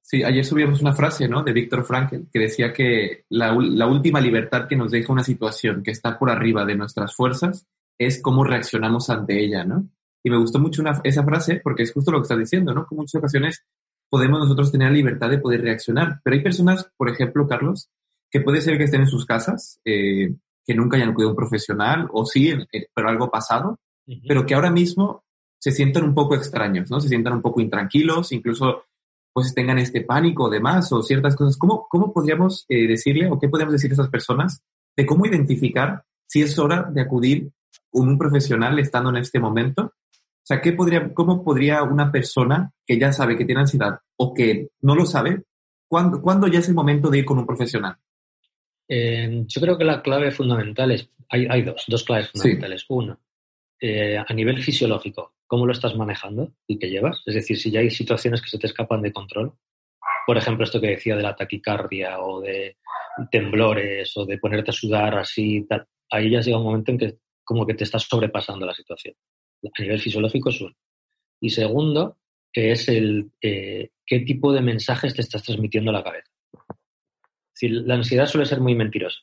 [0.02, 1.44] sí, ayer subimos una frase ¿no?
[1.44, 5.84] de Víctor Frankl que decía que la, la, última libertad que nos deja una situación
[5.84, 9.90] que está por arriba de nuestras fuerzas es cómo reaccionamos ante ella, ¿no?
[10.24, 12.88] Y me gustó mucho una, esa frase porque es justo lo que estás diciendo, ¿no?
[12.88, 13.66] Que en muchas ocasiones
[14.10, 17.90] podemos nosotros tener la libertad de poder reaccionar, pero hay personas, por ejemplo, Carlos,
[18.32, 20.34] que puede ser que estén en sus casas, eh,
[20.66, 23.80] que nunca hayan acudido a un profesional, o sí, eh, pero algo pasado,
[24.28, 25.26] pero que ahora mismo
[25.68, 27.02] se sientan un poco extraños, ¿no?
[27.02, 28.86] Se sientan un poco intranquilos, incluso
[29.34, 31.58] pues tengan este pánico demás o ciertas cosas.
[31.58, 34.64] ¿Cómo, cómo podríamos eh, decirle o qué podríamos decir a esas personas
[34.96, 37.52] de cómo identificar si es hora de acudir
[37.90, 39.84] con un profesional estando en este momento?
[39.84, 44.34] O sea, ¿qué podría, ¿cómo podría una persona que ya sabe que tiene ansiedad o
[44.34, 45.44] que no lo sabe,
[45.90, 47.98] ¿cuándo, ¿cuándo ya es el momento de ir con un profesional?
[48.88, 52.86] Eh, yo creo que la clave fundamental es, hay, hay dos, dos claves fundamentales.
[52.88, 53.20] Una,
[53.80, 57.24] eh, a nivel fisiológico, cómo lo estás manejando y qué llevas.
[57.26, 59.54] Es decir, si ya hay situaciones que se te escapan de control,
[60.26, 62.78] por ejemplo, esto que decía de la taquicardia o de
[63.32, 67.18] temblores o de ponerte a sudar así, tal, ahí ya llega un momento en que
[67.44, 69.16] como que te estás sobrepasando la situación.
[69.64, 70.76] A nivel fisiológico es uno.
[71.40, 72.18] Y segundo,
[72.52, 76.30] que es el eh, qué tipo de mensajes te estás transmitiendo a la cabeza.
[77.60, 79.20] Es la ansiedad suele ser muy mentirosa.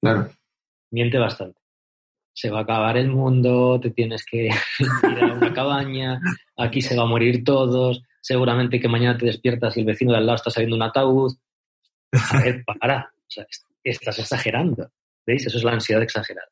[0.00, 0.30] Claro.
[0.90, 1.60] Miente bastante
[2.38, 4.46] se va a acabar el mundo, te tienes que
[4.78, 6.20] ir a una cabaña,
[6.56, 10.18] aquí se va a morir todos, seguramente que mañana te despiertas y el vecino de
[10.18, 11.32] al lado está saliendo un ataúd.
[12.12, 13.12] A ver, para.
[13.82, 14.88] Estás exagerando.
[15.26, 15.46] ¿Veis?
[15.46, 16.48] Eso es la ansiedad exagerada.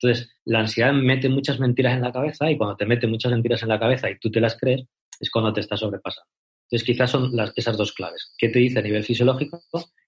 [0.00, 3.62] Entonces, la ansiedad mete muchas mentiras en la cabeza y cuando te mete muchas mentiras
[3.62, 4.84] en la cabeza y tú te las crees,
[5.20, 6.30] es cuando te estás sobrepasando.
[6.62, 8.32] Entonces, quizás son las, esas dos claves.
[8.38, 9.60] ¿Qué te dice a nivel fisiológico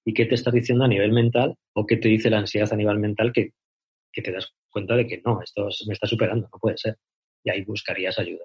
[0.07, 2.77] y qué te está diciendo a nivel mental o qué te dice la ansiedad a
[2.77, 3.53] nivel mental que,
[4.19, 6.99] que te das cuenta de que no, esto me está superando, no puede ser.
[7.45, 8.45] Y ahí buscarías ayuda.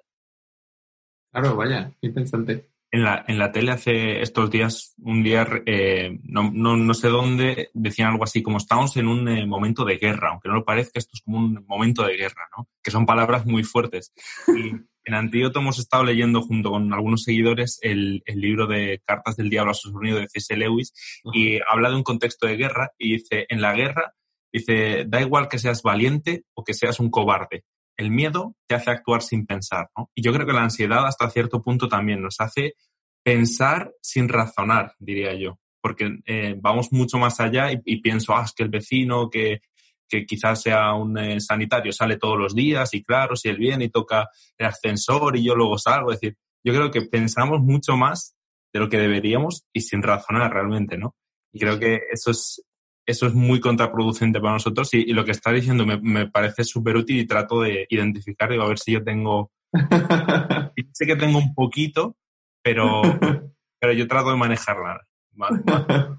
[1.32, 2.70] Claro, vaya, interesante.
[2.92, 7.08] En la, en la tele hace estos días, un día, eh, no, no, no, sé
[7.08, 10.64] dónde, decían algo así como estamos en un eh, momento de guerra, aunque no lo
[10.64, 12.68] parezca, esto es como un momento de guerra, ¿no?
[12.80, 14.12] Que son palabras muy fuertes.
[14.46, 19.36] Y en Antídoto hemos estado leyendo junto con algunos seguidores el, el libro de Cartas
[19.36, 20.56] del Diablo a su sonido de C.S.
[20.56, 20.94] Lewis
[21.32, 24.14] y habla de un contexto de guerra y dice, en la guerra,
[24.58, 27.64] dice, da igual que seas valiente o que seas un cobarde,
[27.96, 30.10] el miedo te hace actuar sin pensar, ¿no?
[30.14, 32.74] Y yo creo que la ansiedad hasta cierto punto también nos hace
[33.22, 38.52] pensar sin razonar, diría yo, porque eh, vamos mucho más allá y, pienso, ah, es
[38.52, 39.60] que el vecino que,
[40.08, 43.86] que quizás sea un eh, sanitario sale todos los días y claro, si él viene
[43.86, 47.96] y toca el ascensor y yo luego salgo, es decir, yo creo que pensamos mucho
[47.96, 48.36] más
[48.72, 51.14] de lo que deberíamos y sin razonar realmente, ¿no?
[51.52, 52.64] Y creo que eso es,
[53.06, 56.96] eso es muy contraproducente para nosotros y, lo que está diciendo me, me parece súper
[56.96, 59.50] útil y trato de identificar, digo, a ver si yo tengo...
[60.92, 62.16] sé que tengo un poquito,
[62.62, 63.02] pero,
[63.78, 65.06] pero yo trato de manejarla.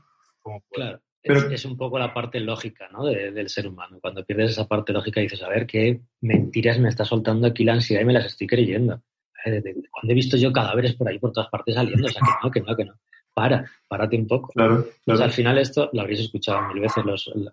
[0.71, 1.01] claro.
[1.27, 1.49] Pero...
[1.49, 3.03] Es, un poco la parte lógica ¿no?
[3.05, 3.97] del ser humano.
[3.99, 7.73] Cuando pierdes esa parte lógica dices, a ver, qué mentiras me está soltando aquí la
[7.73, 9.01] ansiedad y me las estoy creyendo.
[9.43, 12.51] Cuando he visto yo cadáveres por ahí por todas partes saliendo, o sea, que no,
[12.51, 12.93] que no, que no
[13.35, 14.47] para, párate un poco.
[14.53, 17.03] Claro, Pues al final esto lo habréis escuchado mil veces.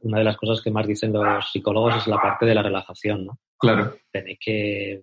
[0.03, 3.27] una de las cosas que más dicen los psicólogos es la parte de la relajación,
[3.27, 3.39] ¿no?
[3.59, 3.97] Claro.
[4.11, 5.03] Tenéis que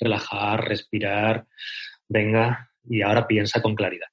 [0.00, 1.46] relajar, respirar,
[2.08, 4.08] venga, y ahora piensa con claridad.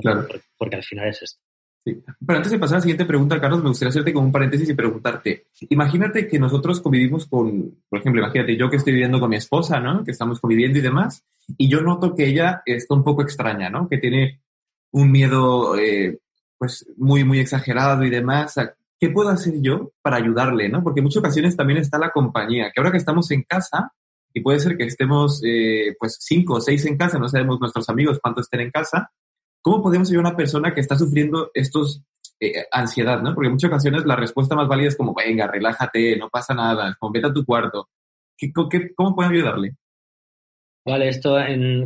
[0.00, 0.26] claro.
[0.56, 1.42] Porque, al final es esto.
[1.84, 1.96] Sí.
[2.24, 4.68] Pero antes de pasar a la siguiente pregunta, Carlos, me gustaría hacerte como un paréntesis
[4.68, 5.46] y preguntarte.
[5.70, 9.80] Imagínate que nosotros convivimos con, por ejemplo, imagínate yo que estoy viviendo con mi esposa,
[9.80, 10.04] ¿no?
[10.04, 11.24] Que estamos conviviendo y demás,
[11.56, 13.88] y yo noto que ella está un poco extraña, ¿no?
[13.88, 14.42] Que tiene
[14.92, 16.18] un miedo eh,
[16.58, 18.54] pues muy, muy exagerado y demás.
[18.98, 20.68] ¿Qué puedo hacer yo para ayudarle?
[20.68, 20.82] ¿no?
[20.82, 23.92] Porque en muchas ocasiones también está la compañía, que ahora que estamos en casa,
[24.34, 27.88] y puede ser que estemos eh, pues cinco o seis en casa, no sabemos nuestros
[27.88, 29.10] amigos cuántos estén en casa,
[29.60, 32.02] ¿cómo podemos ayudar a una persona que está sufriendo estos
[32.40, 33.34] eh, ansiedad, ¿no?
[33.34, 36.96] Porque en muchas ocasiones la respuesta más válida es como, venga, relájate, no pasa nada,
[36.98, 37.88] como vete a tu cuarto.
[38.36, 38.52] ¿Qué,
[38.94, 39.74] cómo pueden ayudarle?
[40.84, 41.36] Vale, esto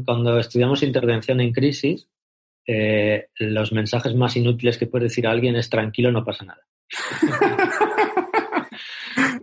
[0.05, 2.07] cuando estudiamos intervención en crisis,
[2.67, 6.63] eh, los mensajes más inútiles que puede decir a alguien es tranquilo, no pasa nada.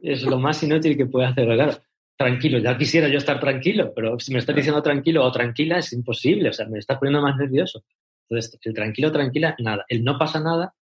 [0.03, 1.45] es lo más inútil que puede hacer.
[1.45, 1.77] Claro,
[2.17, 5.93] tranquilo, ya quisiera yo estar tranquilo, pero si me estás diciendo tranquilo o tranquila es
[5.93, 7.83] imposible, o sea, me estás poniendo más nervioso.
[8.29, 9.85] Entonces, el tranquilo, tranquila, nada.
[9.87, 10.73] El no pasa nada,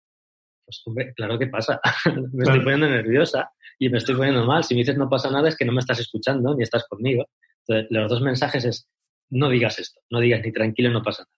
[0.65, 1.79] pues hombre, claro que pasa.
[2.33, 4.63] me estoy poniendo nerviosa y me estoy poniendo mal.
[4.63, 7.29] Si me dices no pasa nada es que no me estás escuchando ni estás conmigo.
[7.65, 8.89] Entonces, los dos mensajes es
[9.29, 11.36] no digas esto, no digas ni tranquilo, no pasa nada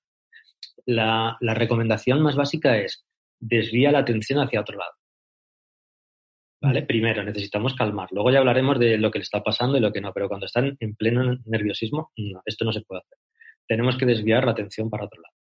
[0.85, 3.05] la, recomendación más básica es
[3.39, 4.91] desvía la atención hacia otro lado.
[6.61, 6.83] ¿Vale?
[6.83, 8.09] Primero, necesitamos calmar.
[8.11, 10.45] Luego ya hablaremos de lo que le está pasando y lo que no, pero cuando
[10.45, 13.17] están en pleno nerviosismo, no, esto no se puede hacer.
[13.65, 15.35] Tenemos que desviar la atención para otro lado.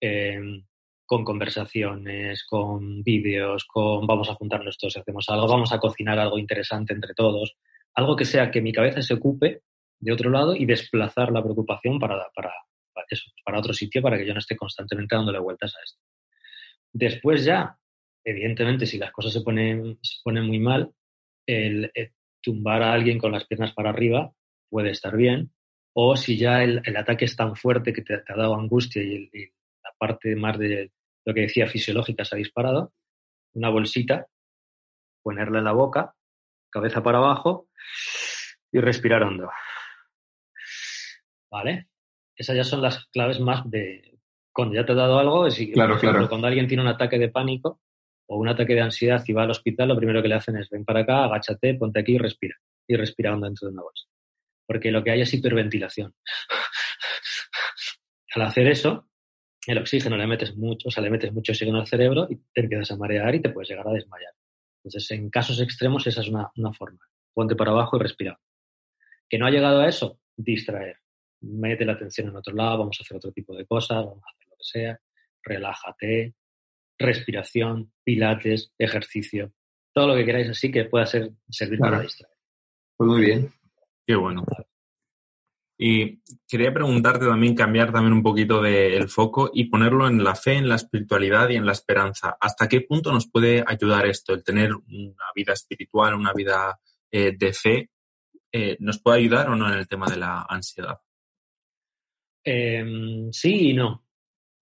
[0.00, 0.64] Em,
[1.04, 6.18] con conversaciones, con vídeos, con vamos a juntarnos todos y hacemos algo, vamos a cocinar
[6.18, 7.56] algo interesante entre todos,
[7.94, 9.62] algo que sea que mi cabeza se ocupe
[10.00, 12.52] de otro lado y desplazar la preocupación para, para,
[13.44, 16.00] para otro sitio para que yo no esté constantemente dándole vueltas a esto.
[16.92, 17.76] Después ya,
[18.24, 20.92] evidentemente, si las cosas se ponen, se ponen muy mal,
[21.46, 21.90] el,
[22.40, 24.32] tumbar a alguien con las piernas para arriba
[24.70, 25.52] puede estar bien,
[25.94, 29.28] o si ya el, ataque es tan fuerte que te, ha dado angustia y,
[29.82, 30.92] la parte más de
[31.24, 32.92] lo que decía fisiológica se ha disparado,
[33.54, 34.26] una bolsita,
[35.22, 36.14] ponerla en la boca,
[36.70, 37.68] cabeza para abajo
[38.70, 39.50] y respirar hondo.
[41.50, 41.88] ¿Vale?
[42.38, 44.16] Esas ya son las claves más de
[44.52, 46.28] cuando ya te ha dado algo, es claro, claro.
[46.28, 47.80] cuando alguien tiene un ataque de pánico
[48.26, 50.70] o un ataque de ansiedad y va al hospital, lo primero que le hacen es
[50.70, 52.56] ven para acá, agáchate, ponte aquí y respira.
[52.86, 54.06] Y respira dentro de una bolsa.
[54.66, 56.14] Porque lo que hay es hiperventilación.
[58.34, 59.08] al hacer eso,
[59.66, 62.62] el oxígeno le metes mucho, o sea, le metes mucho oxígeno al cerebro y te
[62.62, 64.32] empiezas a marear y te puedes llegar a desmayar.
[64.84, 67.00] Entonces, en casos extremos, esa es una, una forma.
[67.34, 68.38] Ponte para abajo y respira.
[69.28, 70.20] ¿Que no ha llegado a eso?
[70.36, 70.98] Distraer
[71.40, 74.30] mete la atención en otro lado, vamos a hacer otro tipo de cosas, vamos a
[74.30, 75.00] hacer lo que sea,
[75.42, 76.34] relájate,
[76.98, 79.52] respiración, pilates, ejercicio,
[79.92, 82.34] todo lo que queráis así que pueda ser, servir para distraer.
[82.96, 83.52] Pues muy bien.
[84.06, 84.44] Qué bueno.
[85.80, 90.54] Y quería preguntarte también, cambiar también un poquito del foco y ponerlo en la fe,
[90.54, 92.36] en la espiritualidad y en la esperanza.
[92.40, 96.80] ¿Hasta qué punto nos puede ayudar esto, el tener una vida espiritual, una vida
[97.12, 97.90] eh, de fe?
[98.50, 100.98] Eh, ¿Nos puede ayudar o no en el tema de la ansiedad?
[102.44, 104.04] Em, sí y no.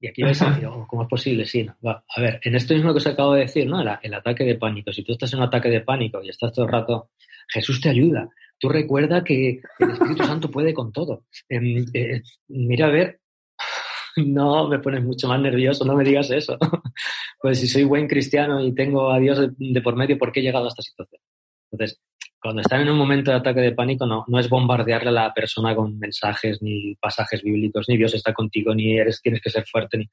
[0.01, 1.47] Y aquí vais a decir, oh, ¿cómo es posible?
[1.47, 1.75] Sí, no.
[1.83, 3.81] A ver, en esto mismo que os acabo de decir, ¿no?
[3.81, 4.93] el ataque de pánico.
[4.93, 7.11] Si tú estás en un ataque de pánico y estás todo el rato,
[7.49, 11.25] Jesús te ayuda, Tú recuerda que el Espíritu Santo puede con todo.
[11.49, 13.21] Em, eh, mira, a ver,
[14.17, 16.59] no me pones mucho más nervioso, no me digas eso.
[17.41, 20.43] pues si soy buen cristiano y tengo a Dios de, por medio, ¿por qué he
[20.43, 21.21] llegado a esta situación?
[21.71, 22.01] Entonces,
[22.47, 25.75] cuando están en un momento de ataque de pánico, no, es bombardearle a la persona
[25.75, 30.09] con mensajes ni pasajes bíblicos, ni Dios está contigo, ni eres, tienes que ser fuerte.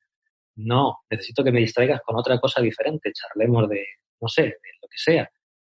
[0.56, 3.86] No, necesito que me distraigas con otra cosa diferente, charlemos de,
[4.20, 5.30] no sé, de lo que sea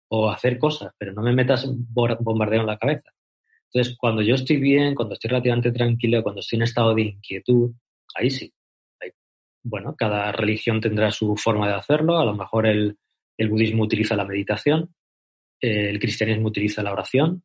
[0.09, 3.11] o hacer cosas, pero no me metas bombardeo en la cabeza.
[3.71, 7.73] Entonces, cuando yo estoy bien, cuando estoy relativamente tranquilo, cuando estoy en estado de inquietud,
[8.14, 8.51] ahí sí.
[9.62, 12.16] bueno, cada religión tendrá su forma de hacerlo.
[12.16, 12.97] A lo mejor el,
[13.38, 14.95] budismo utiliza la meditación,
[15.61, 17.42] el cristianismo utiliza la oración,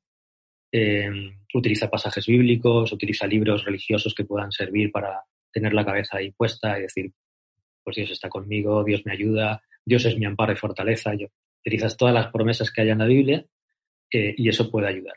[0.72, 6.32] em, utiliza pasajes bíblicos, utiliza libros religiosos que puedan servir para tener la cabeza ahí
[6.32, 7.12] puesta y decir,
[7.84, 11.14] pues Dios está conmigo, Dios me ayuda, Dios es mi amparo y fortaleza.
[11.16, 11.28] Yo
[11.62, 13.46] utilizas todas las promesas que hay en la Biblia
[14.12, 15.16] eh, y eso puede ayudar.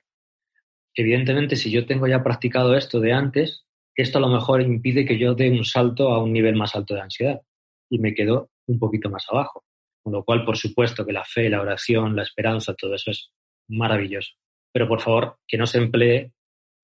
[0.94, 3.64] Evidentemente, si yo tengo ya practicado esto de antes,
[3.96, 6.94] esto a lo mejor impide que yo dé un salto a un nivel más alto
[6.94, 7.40] de ansiedad
[7.88, 9.64] y me quedo un poquito más abajo.
[10.04, 13.32] Con lo cual, por supuesto que la fe, la oración, la esperanza, todo eso es
[13.68, 14.34] maravilloso.
[14.72, 16.32] Pero por favor, que no se emplee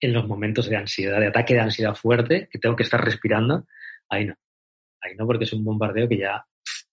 [0.01, 3.67] en los momentos de ansiedad, de ataque de ansiedad fuerte, que tengo que estar respirando.
[4.09, 4.35] Ahí no.
[5.03, 6.45] Ahí no, porque es un bombardeo que ya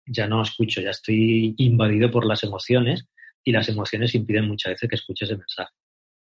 [0.07, 3.07] ya no escucho, ya estoy invadido por las emociones
[3.43, 5.73] y las emociones impiden muchas veces que escuches el mensaje.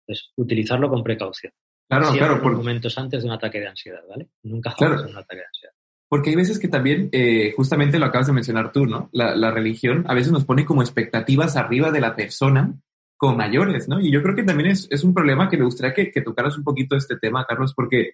[0.05, 1.53] Entonces, utilizarlo con precaución.
[1.87, 2.41] Claro, claro.
[2.41, 4.29] Por momentos antes de un ataque de ansiedad, ¿vale?
[4.43, 5.73] Nunca jamás un ataque de ansiedad.
[6.09, 9.09] Porque hay veces que también, eh, justamente lo acabas de mencionar tú, ¿no?
[9.13, 12.73] La, religión a veces nos pone como expectativas arriba de la persona
[13.15, 13.99] con mayores, ¿no?
[13.99, 16.63] Y yo creo que también es, un problema que me gustaría que, que, tocaras un
[16.63, 18.13] poquito este tema, Carlos, porque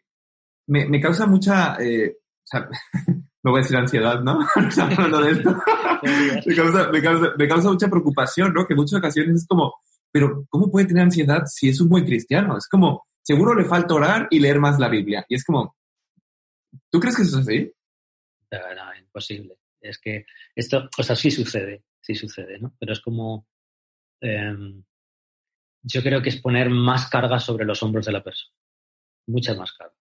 [0.68, 2.18] me, causa mucha, eh,
[3.44, 4.40] no voy a decir ansiedad, ¿no?
[4.82, 5.56] hablando de esto.
[7.38, 8.66] me, causa, mucha preocupación, ¿no?
[8.66, 9.74] Que en muchas ocasiones es como,
[10.12, 12.58] pero ¿cómo puede tener ansiedad si es un buen cristiano?
[12.58, 15.26] Es como, seguro le falta orar y leer más la Biblia.
[15.30, 15.76] Y es como,
[16.92, 17.72] ¿tú crees que eso es así?
[18.76, 19.58] No, imposible.
[19.82, 22.76] Es que esto, o sea, sí sucede, sí sucede, ¿no?
[22.80, 23.48] Pero es como,
[24.22, 24.84] em,
[25.84, 28.56] yo creo que es poner más carga sobre los hombros de la persona.
[29.28, 29.96] Muchas más carga.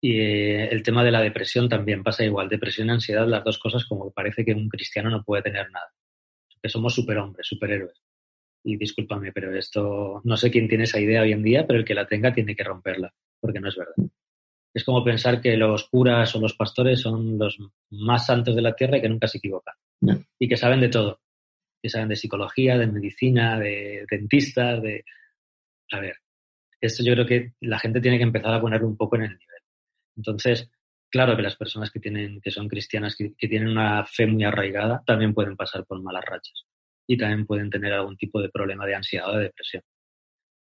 [0.00, 2.48] Y eh, el tema de la depresión también pasa igual.
[2.48, 5.70] Depresión y ansiedad, las dos cosas, como que parece que un cristiano no puede tener
[5.70, 5.92] nada.
[6.62, 8.02] Que somos superhombres, superhéroes.
[8.64, 11.84] Y discúlpame, pero esto, no sé quién tiene esa idea hoy en día, pero el
[11.84, 13.94] que la tenga tiene que romperla, porque no es verdad.
[14.74, 17.58] Es como pensar que los curas o los pastores son los
[17.90, 19.74] más santos de la tierra y que nunca se equivocan.
[20.38, 21.20] Y que saben de todo.
[21.80, 25.04] Que saben de psicología, de medicina, de dentistas, de...
[25.92, 26.16] A ver,
[26.80, 29.30] esto yo creo que la gente tiene que empezar a ponerlo un poco en el
[29.30, 29.62] nivel.
[30.16, 30.68] Entonces,
[31.10, 35.02] claro que las personas que, tienen, que son cristianas, que, tienen una fe muy arraigada,
[35.06, 36.64] también pueden pasar por malas rachas
[37.06, 39.82] y también pueden tener algún tipo de problema de ansiedad o de depresión.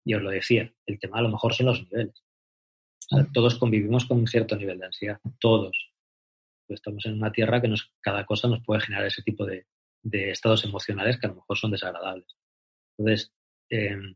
[0.05, 2.22] Y os lo decía, el tema a lo mejor son los niveles.
[3.33, 5.77] Todos convivimos con un cierto nivel de ansiedad, todos.
[6.67, 9.65] Estamos en una tierra que nos, cada cosa nos puede generar ese tipo de,
[10.03, 12.27] estados emocionales que a lo mejor son desagradables.
[12.97, 13.31] Entonces,
[13.69, 14.15] em,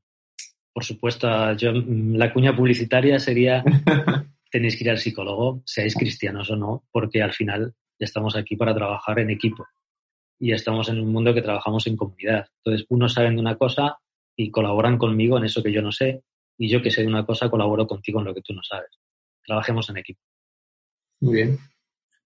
[0.73, 3.63] por supuesto, yo, la cuña publicitaria sería
[4.51, 8.75] tenéis que ir al psicólogo, seáis cristianos o no, porque al final estamos aquí para
[8.75, 9.65] trabajar en equipo
[10.39, 12.47] y estamos en un mundo que trabajamos en comunidad.
[12.63, 13.97] Entonces, unos saben de una cosa
[14.35, 16.21] y colaboran conmigo en eso que yo no sé,
[16.57, 18.99] y yo que sé de una cosa colaboro contigo en lo que tú no sabes.
[19.45, 20.21] Trabajemos en equipo.
[21.21, 21.59] Muy bien.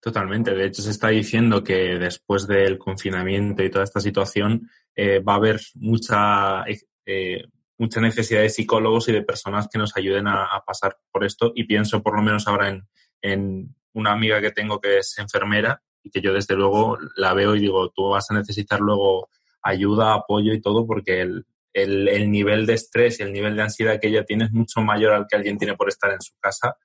[0.02, 0.56] Totalmente.
[0.56, 5.34] De hecho, se está diciendo que después del confinamiento y toda esta situación eh, va
[5.34, 6.64] a haber mucha
[7.06, 7.44] eh,
[7.82, 11.52] mucha necesidad de psicólogos y de personas que nos ayuden a, pasar por esto.
[11.56, 12.80] Y pienso por lo menos ahora
[13.22, 17.56] en, una amiga que tengo que es enfermera y que yo desde luego la veo
[17.56, 19.30] y digo, tú vas a necesitar luego
[19.64, 24.00] ayuda, apoyo y todo porque el, el, nivel de estrés y el nivel de ansiedad
[24.00, 26.76] que ella tiene es mucho mayor al que alguien tiene por estar en su casa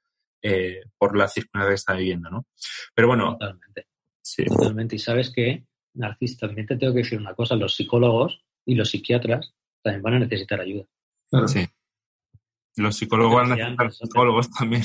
[0.43, 2.47] eh, por la circunstancia que está viviendo, ¿no?
[2.95, 3.32] Pero bueno.
[3.32, 3.87] Totalmente.
[4.22, 4.45] Sí.
[4.45, 4.97] Totalmente.
[4.97, 8.91] Y sabes que, Narcis, también te tengo que decir una cosa, los psicólogos y los
[8.91, 10.84] psiquiatras también van a necesitar ayuda.
[11.47, 11.66] Sí.
[12.76, 14.82] Los psicólogos van a necesitar psicólogos también.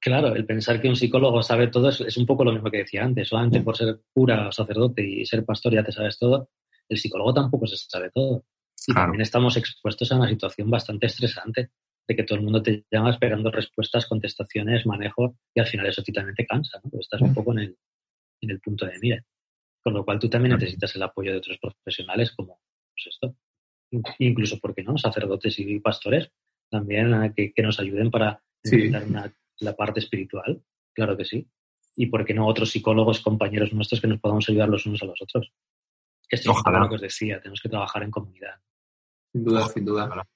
[0.00, 3.02] Claro, el pensar que un psicólogo sabe todo es, un poco lo mismo que decía
[3.02, 3.28] antes.
[3.28, 6.50] Solamente por ser cura o sacerdote y ser pastor ya te sabes todo.
[6.88, 8.44] El psicólogo tampoco se sabe todo.
[8.88, 11.70] Y también estamos expuestos a una situación bastante estresante.
[12.08, 16.00] de que todo el mundo te llama esperando respuestas, contestaciones, manejo, y al final eso
[16.00, 16.98] a ti también te cansa, ¿no?
[16.98, 17.76] estás un poco en el,
[18.40, 19.22] en el punto de mira.
[19.84, 22.60] Con lo cual tú también necesitas el apoyo de otros profesionales como
[22.94, 23.36] pues esto.
[24.20, 24.96] Incluso, ¿por qué no?
[24.96, 26.30] Sacerdotes y pastores
[26.70, 28.90] también que, que nos ayuden para sí.
[29.58, 30.62] la parte espiritual.
[30.94, 31.46] Claro que sí.
[31.94, 35.06] Y por qué no otros psicólogos, compañeros nuestros que nos podamos ayudar los unos a
[35.06, 35.52] los otros.
[36.30, 38.54] Esto es lo que os decía, tenemos que trabajar en comunidad.
[39.32, 40.26] Sin duda, sin duda.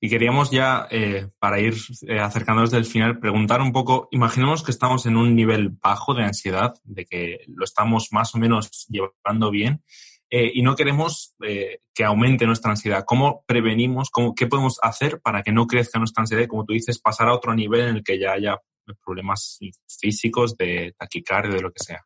[0.00, 1.74] Y queríamos ya, eh, para ir
[2.08, 6.24] eh, acercándonos del final, preguntar un poco, imaginemos que estamos en un nivel bajo de
[6.24, 9.82] ansiedad, de que lo estamos más o menos llevando bien,
[10.28, 13.04] eh, y no queremos que aumente nuestra ansiedad.
[13.06, 16.72] ¿Cómo prevenimos, cómo, qué podemos hacer para que no crezca nuestra ansiedad y, como tú
[16.72, 18.58] dices, pasar a otro nivel en el que ya haya
[19.04, 22.04] problemas físicos, de taquicardia, de lo que sea?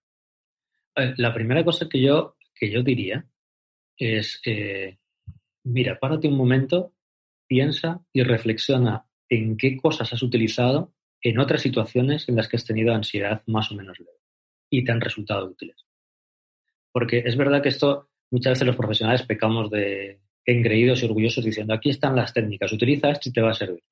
[1.16, 3.26] La primera cosa que yo, que yo diría
[3.96, 4.40] es,
[5.66, 6.92] mira, párate un momento
[7.48, 12.64] piensa y reflexiona en qué cosas has utilizado en otras situaciones en las que has
[12.64, 14.18] tenido ansiedad más o menos leve
[14.70, 15.84] y te han resultado útiles.
[16.92, 21.74] Porque es verdad que esto muchas veces los profesionales pecamos de engreídos y orgullosos diciendo
[21.74, 23.82] aquí están las técnicas, utiliza esto y te va a servir.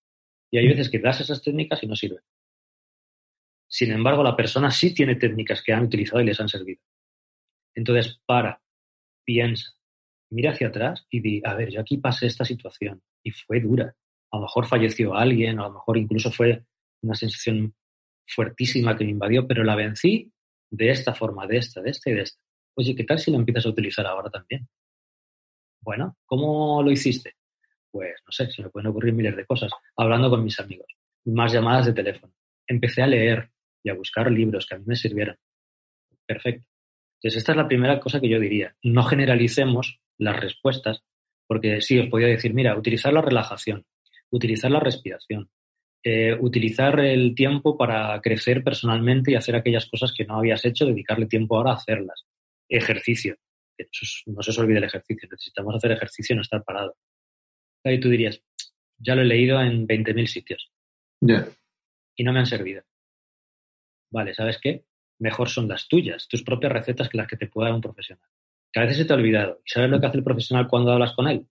[0.51, 2.23] Y hay veces que das esas técnicas y no sirven.
[3.67, 6.81] Sin embargo, la persona sí tiene técnicas que han utilizado y les han servido.
[7.75, 8.63] Entonces, para,
[9.25, 9.75] piensa,
[10.35, 13.95] mira hacia atrás y di, a ver, yo aquí pasé esta situación y fue dura.
[14.33, 16.65] A lo mejor falleció alguien, a lo mejor incluso fue
[17.03, 17.75] una sensación
[18.27, 20.33] fuertísima que me invadió, pero la vencí
[20.71, 22.43] de esta forma, de esta, de esta y de esta.
[22.77, 24.69] Oye, ¿qué tal si lo empiezas a utilizar ahora también?
[25.81, 27.35] Bueno, ¿cómo lo hiciste?
[27.91, 29.71] Pues no sé, se me pueden ocurrir miles de cosas.
[29.97, 30.89] Hablando con mis amigos,
[31.27, 32.33] más llamadas de teléfono.
[32.67, 33.51] Empecé a leer
[33.85, 35.37] y a buscar libros que a mí me sirvieran.
[36.27, 36.67] Perfecto.
[37.19, 38.75] Entonces, esta es la primera cosa que yo diría.
[38.83, 41.03] No generalicemos las respuestas,
[41.47, 43.85] porque sí, os podía decir, mira, utilizar la relajación,
[44.31, 45.51] utilizar la respiración,
[46.03, 50.87] eh, utilizar el tiempo para crecer personalmente y hacer aquellas cosas que no habías hecho,
[50.87, 52.27] dedicarle tiempo ahora a hacerlas.
[52.69, 53.37] Ejercicio.
[54.27, 56.97] No se os olvide el ejercicio, necesitamos hacer ejercicio y no estar parado.
[57.85, 58.41] Y tú dirías,
[58.99, 60.71] ya lo he leído en 20.000 sitios.
[62.17, 62.83] Y no me han servido.
[64.13, 64.85] Vale, ¿sabes qué?
[65.19, 68.29] Mejor son las tuyas, tus propias recetas que las que te pueda dar un profesional
[68.75, 69.61] que a veces se te ha olvidado.
[69.65, 71.47] ¿Y sabes lo que hace el profesional cuando hablas con él?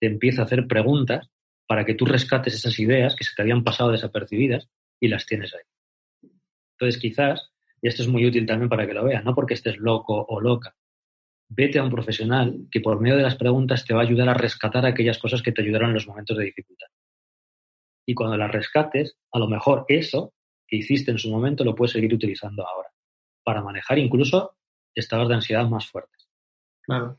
[0.00, 1.30] Te empieza a hacer preguntas
[1.68, 4.68] para que tú rescates esas ideas que se te habían pasado desapercibidas
[4.98, 6.30] y las tienes ahí.
[6.72, 9.78] Entonces, quizás, y esto es muy útil también para que lo veas, no porque estés
[9.78, 10.74] loco o loca,
[11.48, 14.34] vete a un profesional que por medio de las preguntas te va a ayudar a
[14.34, 16.88] rescatar aquellas cosas que te ayudaron en los momentos de dificultad.
[18.04, 20.34] Y cuando las rescates, a lo mejor eso
[20.66, 22.88] que hiciste en su momento lo puedes seguir utilizando ahora
[23.44, 24.56] para manejar incluso
[24.92, 26.23] estados de ansiedad más fuertes.
[26.84, 27.18] Claro.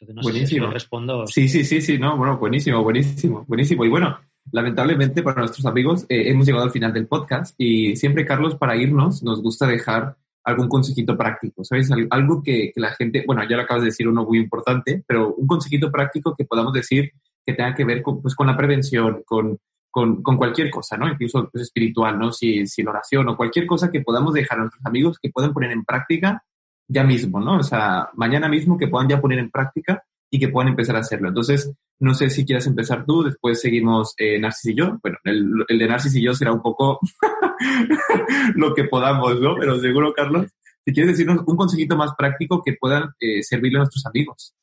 [0.00, 0.66] Entonces, no buenísimo.
[0.66, 1.26] Sé si respondo.
[1.26, 3.84] Sí, sí, sí, sí, no, bueno, buenísimo, buenísimo, buenísimo.
[3.84, 4.18] Y bueno,
[4.52, 8.76] lamentablemente para nuestros amigos eh, hemos llegado al final del podcast y siempre, Carlos, para
[8.76, 11.90] irnos, nos gusta dejar algún consejito práctico, ¿sabes?
[12.10, 15.46] Algo que, la gente, bueno, ya lo acabas de decir uno muy importante, pero un
[15.46, 17.12] consejito práctico que podamos decir
[17.46, 19.58] que tenga que ver con, pues, con la prevención, con,
[19.90, 21.08] con, con cualquier cosa, ¿no?
[21.08, 22.30] Incluso pues, espiritual, ¿no?
[22.30, 25.54] Si, si la oración o cualquier cosa que podamos dejar a nuestros amigos que puedan
[25.54, 26.44] poner en práctica
[26.88, 27.58] ya mismo, ¿no?
[27.58, 31.00] O sea, mañana mismo que puedan ya poner en práctica y que puedan empezar a
[31.00, 31.28] hacerlo.
[31.28, 34.98] Entonces, no sé si quieres empezar tú, después seguimos eh, Narcis y yo.
[35.02, 36.98] Bueno, el, de Narcis y yo será un poco
[38.56, 39.56] lo que podamos, ¿no?
[39.58, 40.46] Pero seguro, Carlos,
[40.84, 44.54] si quieres decirnos un consejito más práctico que puedan eh, servirle a nuestros amigos.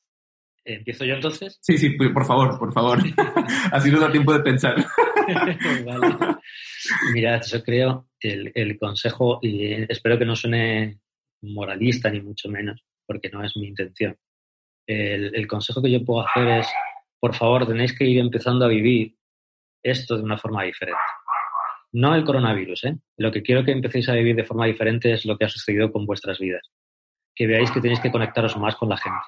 [0.64, 1.58] ¿Empiezo yo entonces?
[1.62, 3.00] Sí, sí, por favor, por favor.
[3.72, 4.76] Así nos da tiempo de pensar.
[5.86, 6.16] vale.
[7.14, 11.00] Mirad, yo creo el, el consejo, y espero que no suene
[11.42, 14.18] moralista ni mucho menos, porque no es mi intención.
[14.88, 16.68] El, consejo que yo puedo hacer es,
[17.20, 19.16] por favor, tenéis que ir empezando a vivir
[19.84, 21.00] esto de una forma diferente.
[21.94, 22.98] No el coronavirus, ¿eh?
[23.18, 25.92] Lo que quiero que empecéis a vivir de forma diferente es lo que ha sucedido
[25.92, 26.72] con vuestras vidas.
[27.36, 29.20] Que veáis que tenéis que conectaros más con la gente.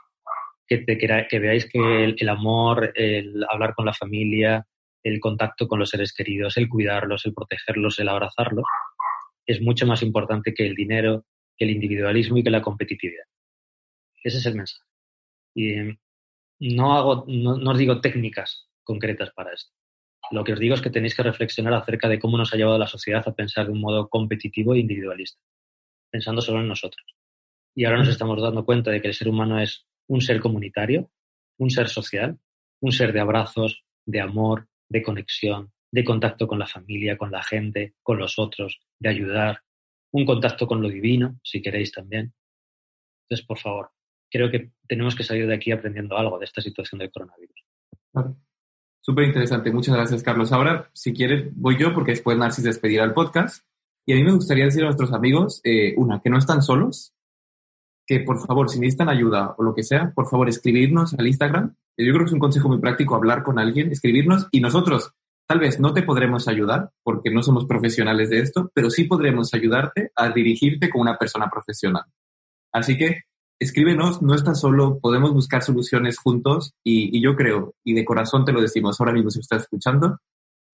[0.68, 4.66] Que, te, que, veáis que el, el, amor, el hablar con la familia,
[5.04, 8.66] el contacto con los seres queridos, el cuidarlos, el protegerlos, el abrazarlos,
[9.46, 11.26] es mucho más importante que el dinero,
[11.58, 13.26] que el individualismo y que la competitividad.
[14.24, 14.86] Ese es el mensaje.
[15.54, 15.98] Y em,
[16.60, 19.72] no, hago, no, os digo técnicas concretas para esto.
[20.32, 22.78] Lo que os digo es que tenéis que reflexionar acerca de cómo nos ha llevado
[22.78, 25.42] la sociedad a pensar de un modo competitivo e individualista,
[26.10, 27.06] pensando solo en nosotros.
[27.76, 31.12] Y ahora nos estamos dando cuenta de que el ser humano es un ser comunitario,
[31.58, 32.40] un ser social,
[32.80, 37.44] un ser de abrazos, de amor, de conexión, de contacto con la familia, con la
[37.44, 39.62] gente, con los otros, de ayudar,
[40.14, 42.34] un contacto con lo divino, si queréis también.
[43.24, 43.90] Entonces, por favor,
[44.32, 47.66] creo que tenemos que salir de aquí aprendiendo algo de esta situación del coronavirus.
[49.02, 49.72] Súper interesante.
[49.72, 50.52] Muchas gracias, Carlos.
[50.52, 53.66] Ahora, si quieres, voy yo porque después Narcis despedirá el podcast.
[54.06, 57.14] Y a mí me gustaría decir a nuestros amigos, eh, una, que no están solos,
[58.06, 61.76] que por favor, si necesitan ayuda o lo que sea, por favor, escribirnos al Instagram.
[61.98, 65.14] Yo creo que es un consejo muy práctico hablar con alguien, escribirnos y nosotros
[65.54, 69.54] tal vez no te podremos ayudar porque no somos profesionales de esto, pero sí podremos
[69.54, 72.06] ayudarte a dirigirte con una persona profesional.
[72.72, 73.26] Así que
[73.60, 78.52] escríbenos, no estás solo, podemos buscar soluciones juntos y, yo creo, y de corazón te
[78.52, 80.18] lo decimos ahora mismo si estás escuchando,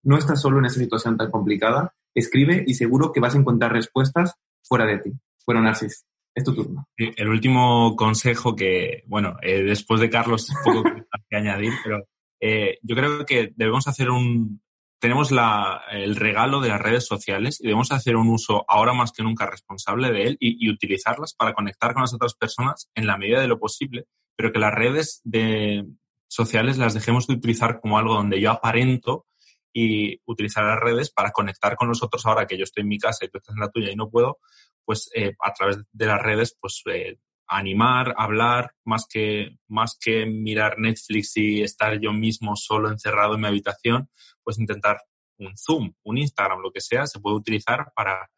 [0.02, 3.74] no estás solo en esa situación tan complicada, escribe y seguro que vas a encontrar
[3.74, 5.12] respuestas fuera de ti.
[5.46, 6.88] Bueno, Narcis, es tu turno.
[6.96, 10.84] El último consejo que, bueno, eh, después de Carlos, poco
[11.28, 12.02] que añadir, pero
[12.40, 14.62] eh, yo creo que debemos hacer un,
[15.00, 19.12] tenemos la, el regalo de las redes sociales y debemos hacer un uso ahora más
[19.12, 23.16] que nunca responsable de él y, utilizarlas para conectar con las otras personas en la
[23.16, 24.04] medida de lo posible,
[24.36, 25.86] pero que las redes de,
[26.28, 29.26] sociales las dejemos de utilizar como algo donde yo aparento
[29.72, 32.26] y utilizar las redes para conectar con los otros.
[32.26, 34.10] Ahora que yo estoy en mi casa y tú estás en la tuya y no
[34.10, 34.38] puedo,
[34.84, 37.16] pues eh, a través de las redes, pues eh,
[37.50, 43.40] animar, hablar, más que, más que mirar Netflix y estar yo mismo solo encerrado en
[43.40, 44.08] mi habitación,
[44.42, 45.02] pues intentar
[45.38, 48.30] un Zoom, un Instagram, lo que sea, se puede utilizar para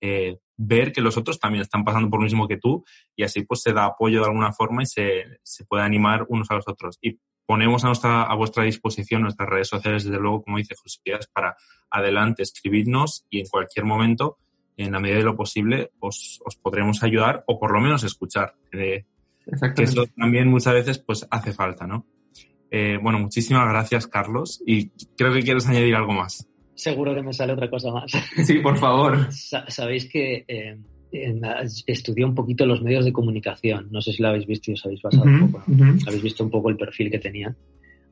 [0.00, 2.84] eh, ver que los otros también están pasando por lo mismo que tú
[3.16, 6.50] y así pues se da apoyo de alguna forma y se, se puede animar unos
[6.50, 6.98] a los otros.
[7.02, 11.00] Y ponemos a, nuestra, a vuestra disposición nuestras redes sociales, desde luego, como dice José,
[11.32, 11.56] para
[11.90, 14.38] adelante escribirnos y en cualquier momento
[14.84, 18.54] en la medida de lo posible, os, os podremos ayudar o por lo menos escuchar.
[18.72, 19.04] Eh,
[19.76, 22.06] que eso también muchas veces pues hace falta, ¿no?
[22.70, 24.62] Eh, bueno, muchísimas gracias, Carlos.
[24.66, 26.48] Y creo que quieres añadir algo más.
[26.74, 28.12] Seguro que me sale otra cosa más.
[28.44, 29.28] Sí, por favor.
[29.32, 30.78] Sabéis que eh,
[31.86, 33.88] estudié un poquito los medios de comunicación.
[33.90, 35.64] No sé si lo habéis visto y os habéis pasado un poco.
[36.06, 37.54] Habéis visto un poco el perfil que tenía.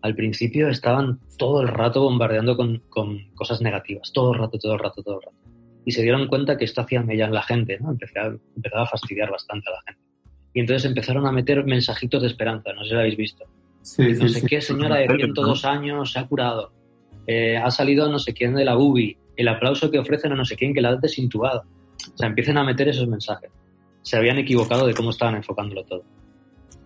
[0.02, 4.12] Al principio estaban todo el rato bombardeando con, con cosas negativas.
[4.12, 5.57] Todo el rato, todo el rato, todo el rato
[5.88, 7.92] y se dieron cuenta que esto hacía mella en la gente, ¿no?
[7.92, 10.02] Empezaba, empezaba a fastidiar bastante a la gente.
[10.52, 13.46] Y entonces empezaron a meter mensajitos de esperanza, no sé si lo habéis visto.
[13.80, 16.74] Sí, no sé qué señora de 102 años se ha curado,
[17.26, 20.44] eh, ha salido no sé quién de la UBI, el aplauso que ofrecen a no
[20.44, 21.62] sé quién que la ha desintubado.
[21.62, 23.50] O sea, empiezan a meter esos mensajes.
[24.02, 26.04] Se habían equivocado de cómo estaban enfocándolo todo.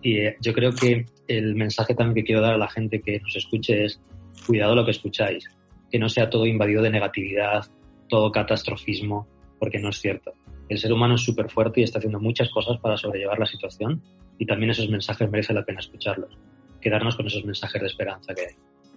[0.01, 3.19] Y eh, yo creo que el mensaje también que quiero dar a la gente que
[3.19, 3.99] nos escuche es
[4.47, 5.49] cuidado lo que escucháis,
[5.91, 7.65] que no sea todo invadido de negatividad,
[8.07, 9.27] todo catastrofismo,
[9.59, 10.33] porque no es cierto.
[10.69, 14.01] El ser humano es súper fuerte y está haciendo muchas cosas para sobrellevar la situación
[14.37, 16.37] y también esos mensajes merece la pena escucharlos.
[16.81, 18.55] Quedarnos con esos mensajes de esperanza que hay.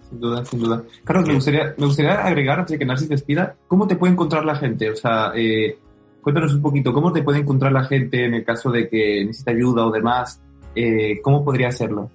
[0.09, 0.85] Sin duda, sin duda.
[1.05, 4.45] Carlos, me gustaría, me gustaría agregar, antes de que Narcis despida, ¿cómo te puede encontrar
[4.45, 4.91] la gente?
[4.91, 5.79] O sea, eh,
[6.23, 9.53] cuéntanos un poquito, ¿cómo te puede encontrar la gente en el caso de que necesite
[9.53, 10.41] ayuda o demás?
[10.75, 12.11] Eh, ¿Cómo podría hacerlo?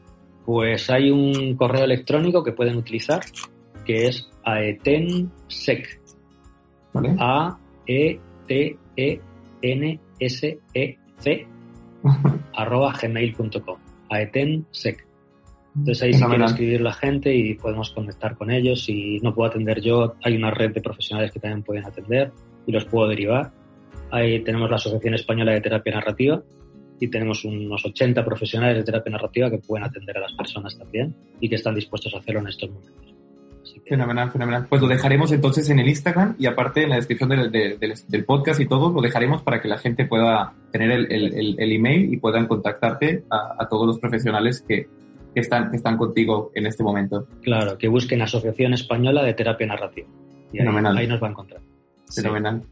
[0.45, 3.21] Pues hay un correo electrónico que pueden utilizar,
[3.85, 6.00] que es aetensec,
[7.19, 9.21] a E T E
[9.61, 11.47] N S E C
[12.53, 13.77] arroba gmail.com
[14.09, 15.11] aetensec
[15.75, 18.83] entonces ahí se puede escribir la gente y podemos conectar con ellos.
[18.83, 22.31] Si no puedo atender yo, hay una red de profesionales que también pueden atender
[22.65, 23.51] y los puedo derivar.
[24.11, 26.43] Ahí tenemos la Asociación Española de Terapia Narrativa
[26.99, 31.15] y tenemos unos 80 profesionales de terapia narrativa que pueden atender a las personas también
[31.39, 33.15] y que están dispuestos a hacerlo en estos momentos.
[33.87, 34.67] Fenomenal, fenomenal.
[34.67, 38.59] Pues lo dejaremos entonces en el Instagram y aparte en la descripción del, del, podcast
[38.59, 42.17] y todo, lo dejaremos para que la gente pueda tener el, el, el email y
[42.17, 44.87] puedan contactarte a, a todos los profesionales que,
[45.33, 47.27] que, están, que están contigo en este momento.
[47.41, 50.07] Claro, que busquen Asociación Española de Terapia Narrativa.
[50.51, 50.97] Y fenomenal.
[50.97, 51.61] Ahí, nos va a encontrar.
[52.13, 52.63] Fenomenal.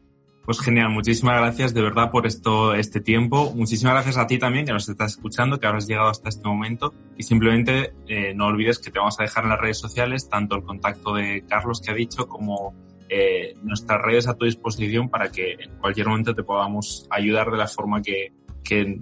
[0.49, 3.53] Pues genial, muchísimas gracias de verdad por esto, este tiempo.
[3.53, 6.91] Muchísimas gracias a ti también que nos estás escuchando, que habrás llegado hasta este momento.
[7.15, 10.55] Y simplemente eh, no olvides que te vamos a dejar en las redes sociales tanto
[10.55, 12.73] el contacto de Carlos que ha dicho como
[13.09, 17.57] eh, nuestras redes a tu disposición para que en cualquier momento te podamos ayudar de
[17.57, 18.33] la forma que,
[18.63, 18.97] que,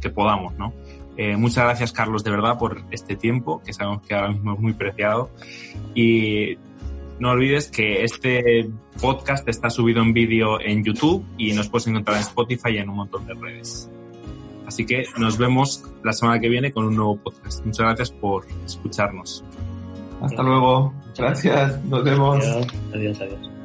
[0.00, 0.72] que podamos, ¿no?
[1.18, 4.58] Eh, muchas gracias, Carlos, de verdad, por este tiempo, que sabemos que ahora mismo es
[4.58, 5.28] muy preciado.
[5.94, 6.56] Y
[7.20, 12.16] no olvides que este podcast está subido en vídeo en YouTube y nos puedes encontrar
[12.16, 13.90] en Spotify y en un montón de redes.
[14.66, 17.64] Así que nos vemos la semana que viene con un nuevo podcast.
[17.64, 19.44] Muchas gracias por escucharnos.
[20.20, 20.92] Hasta luego.
[21.16, 21.84] Gracias.
[21.84, 22.44] Nos vemos.
[22.92, 23.20] adiós.
[23.20, 23.57] adiós.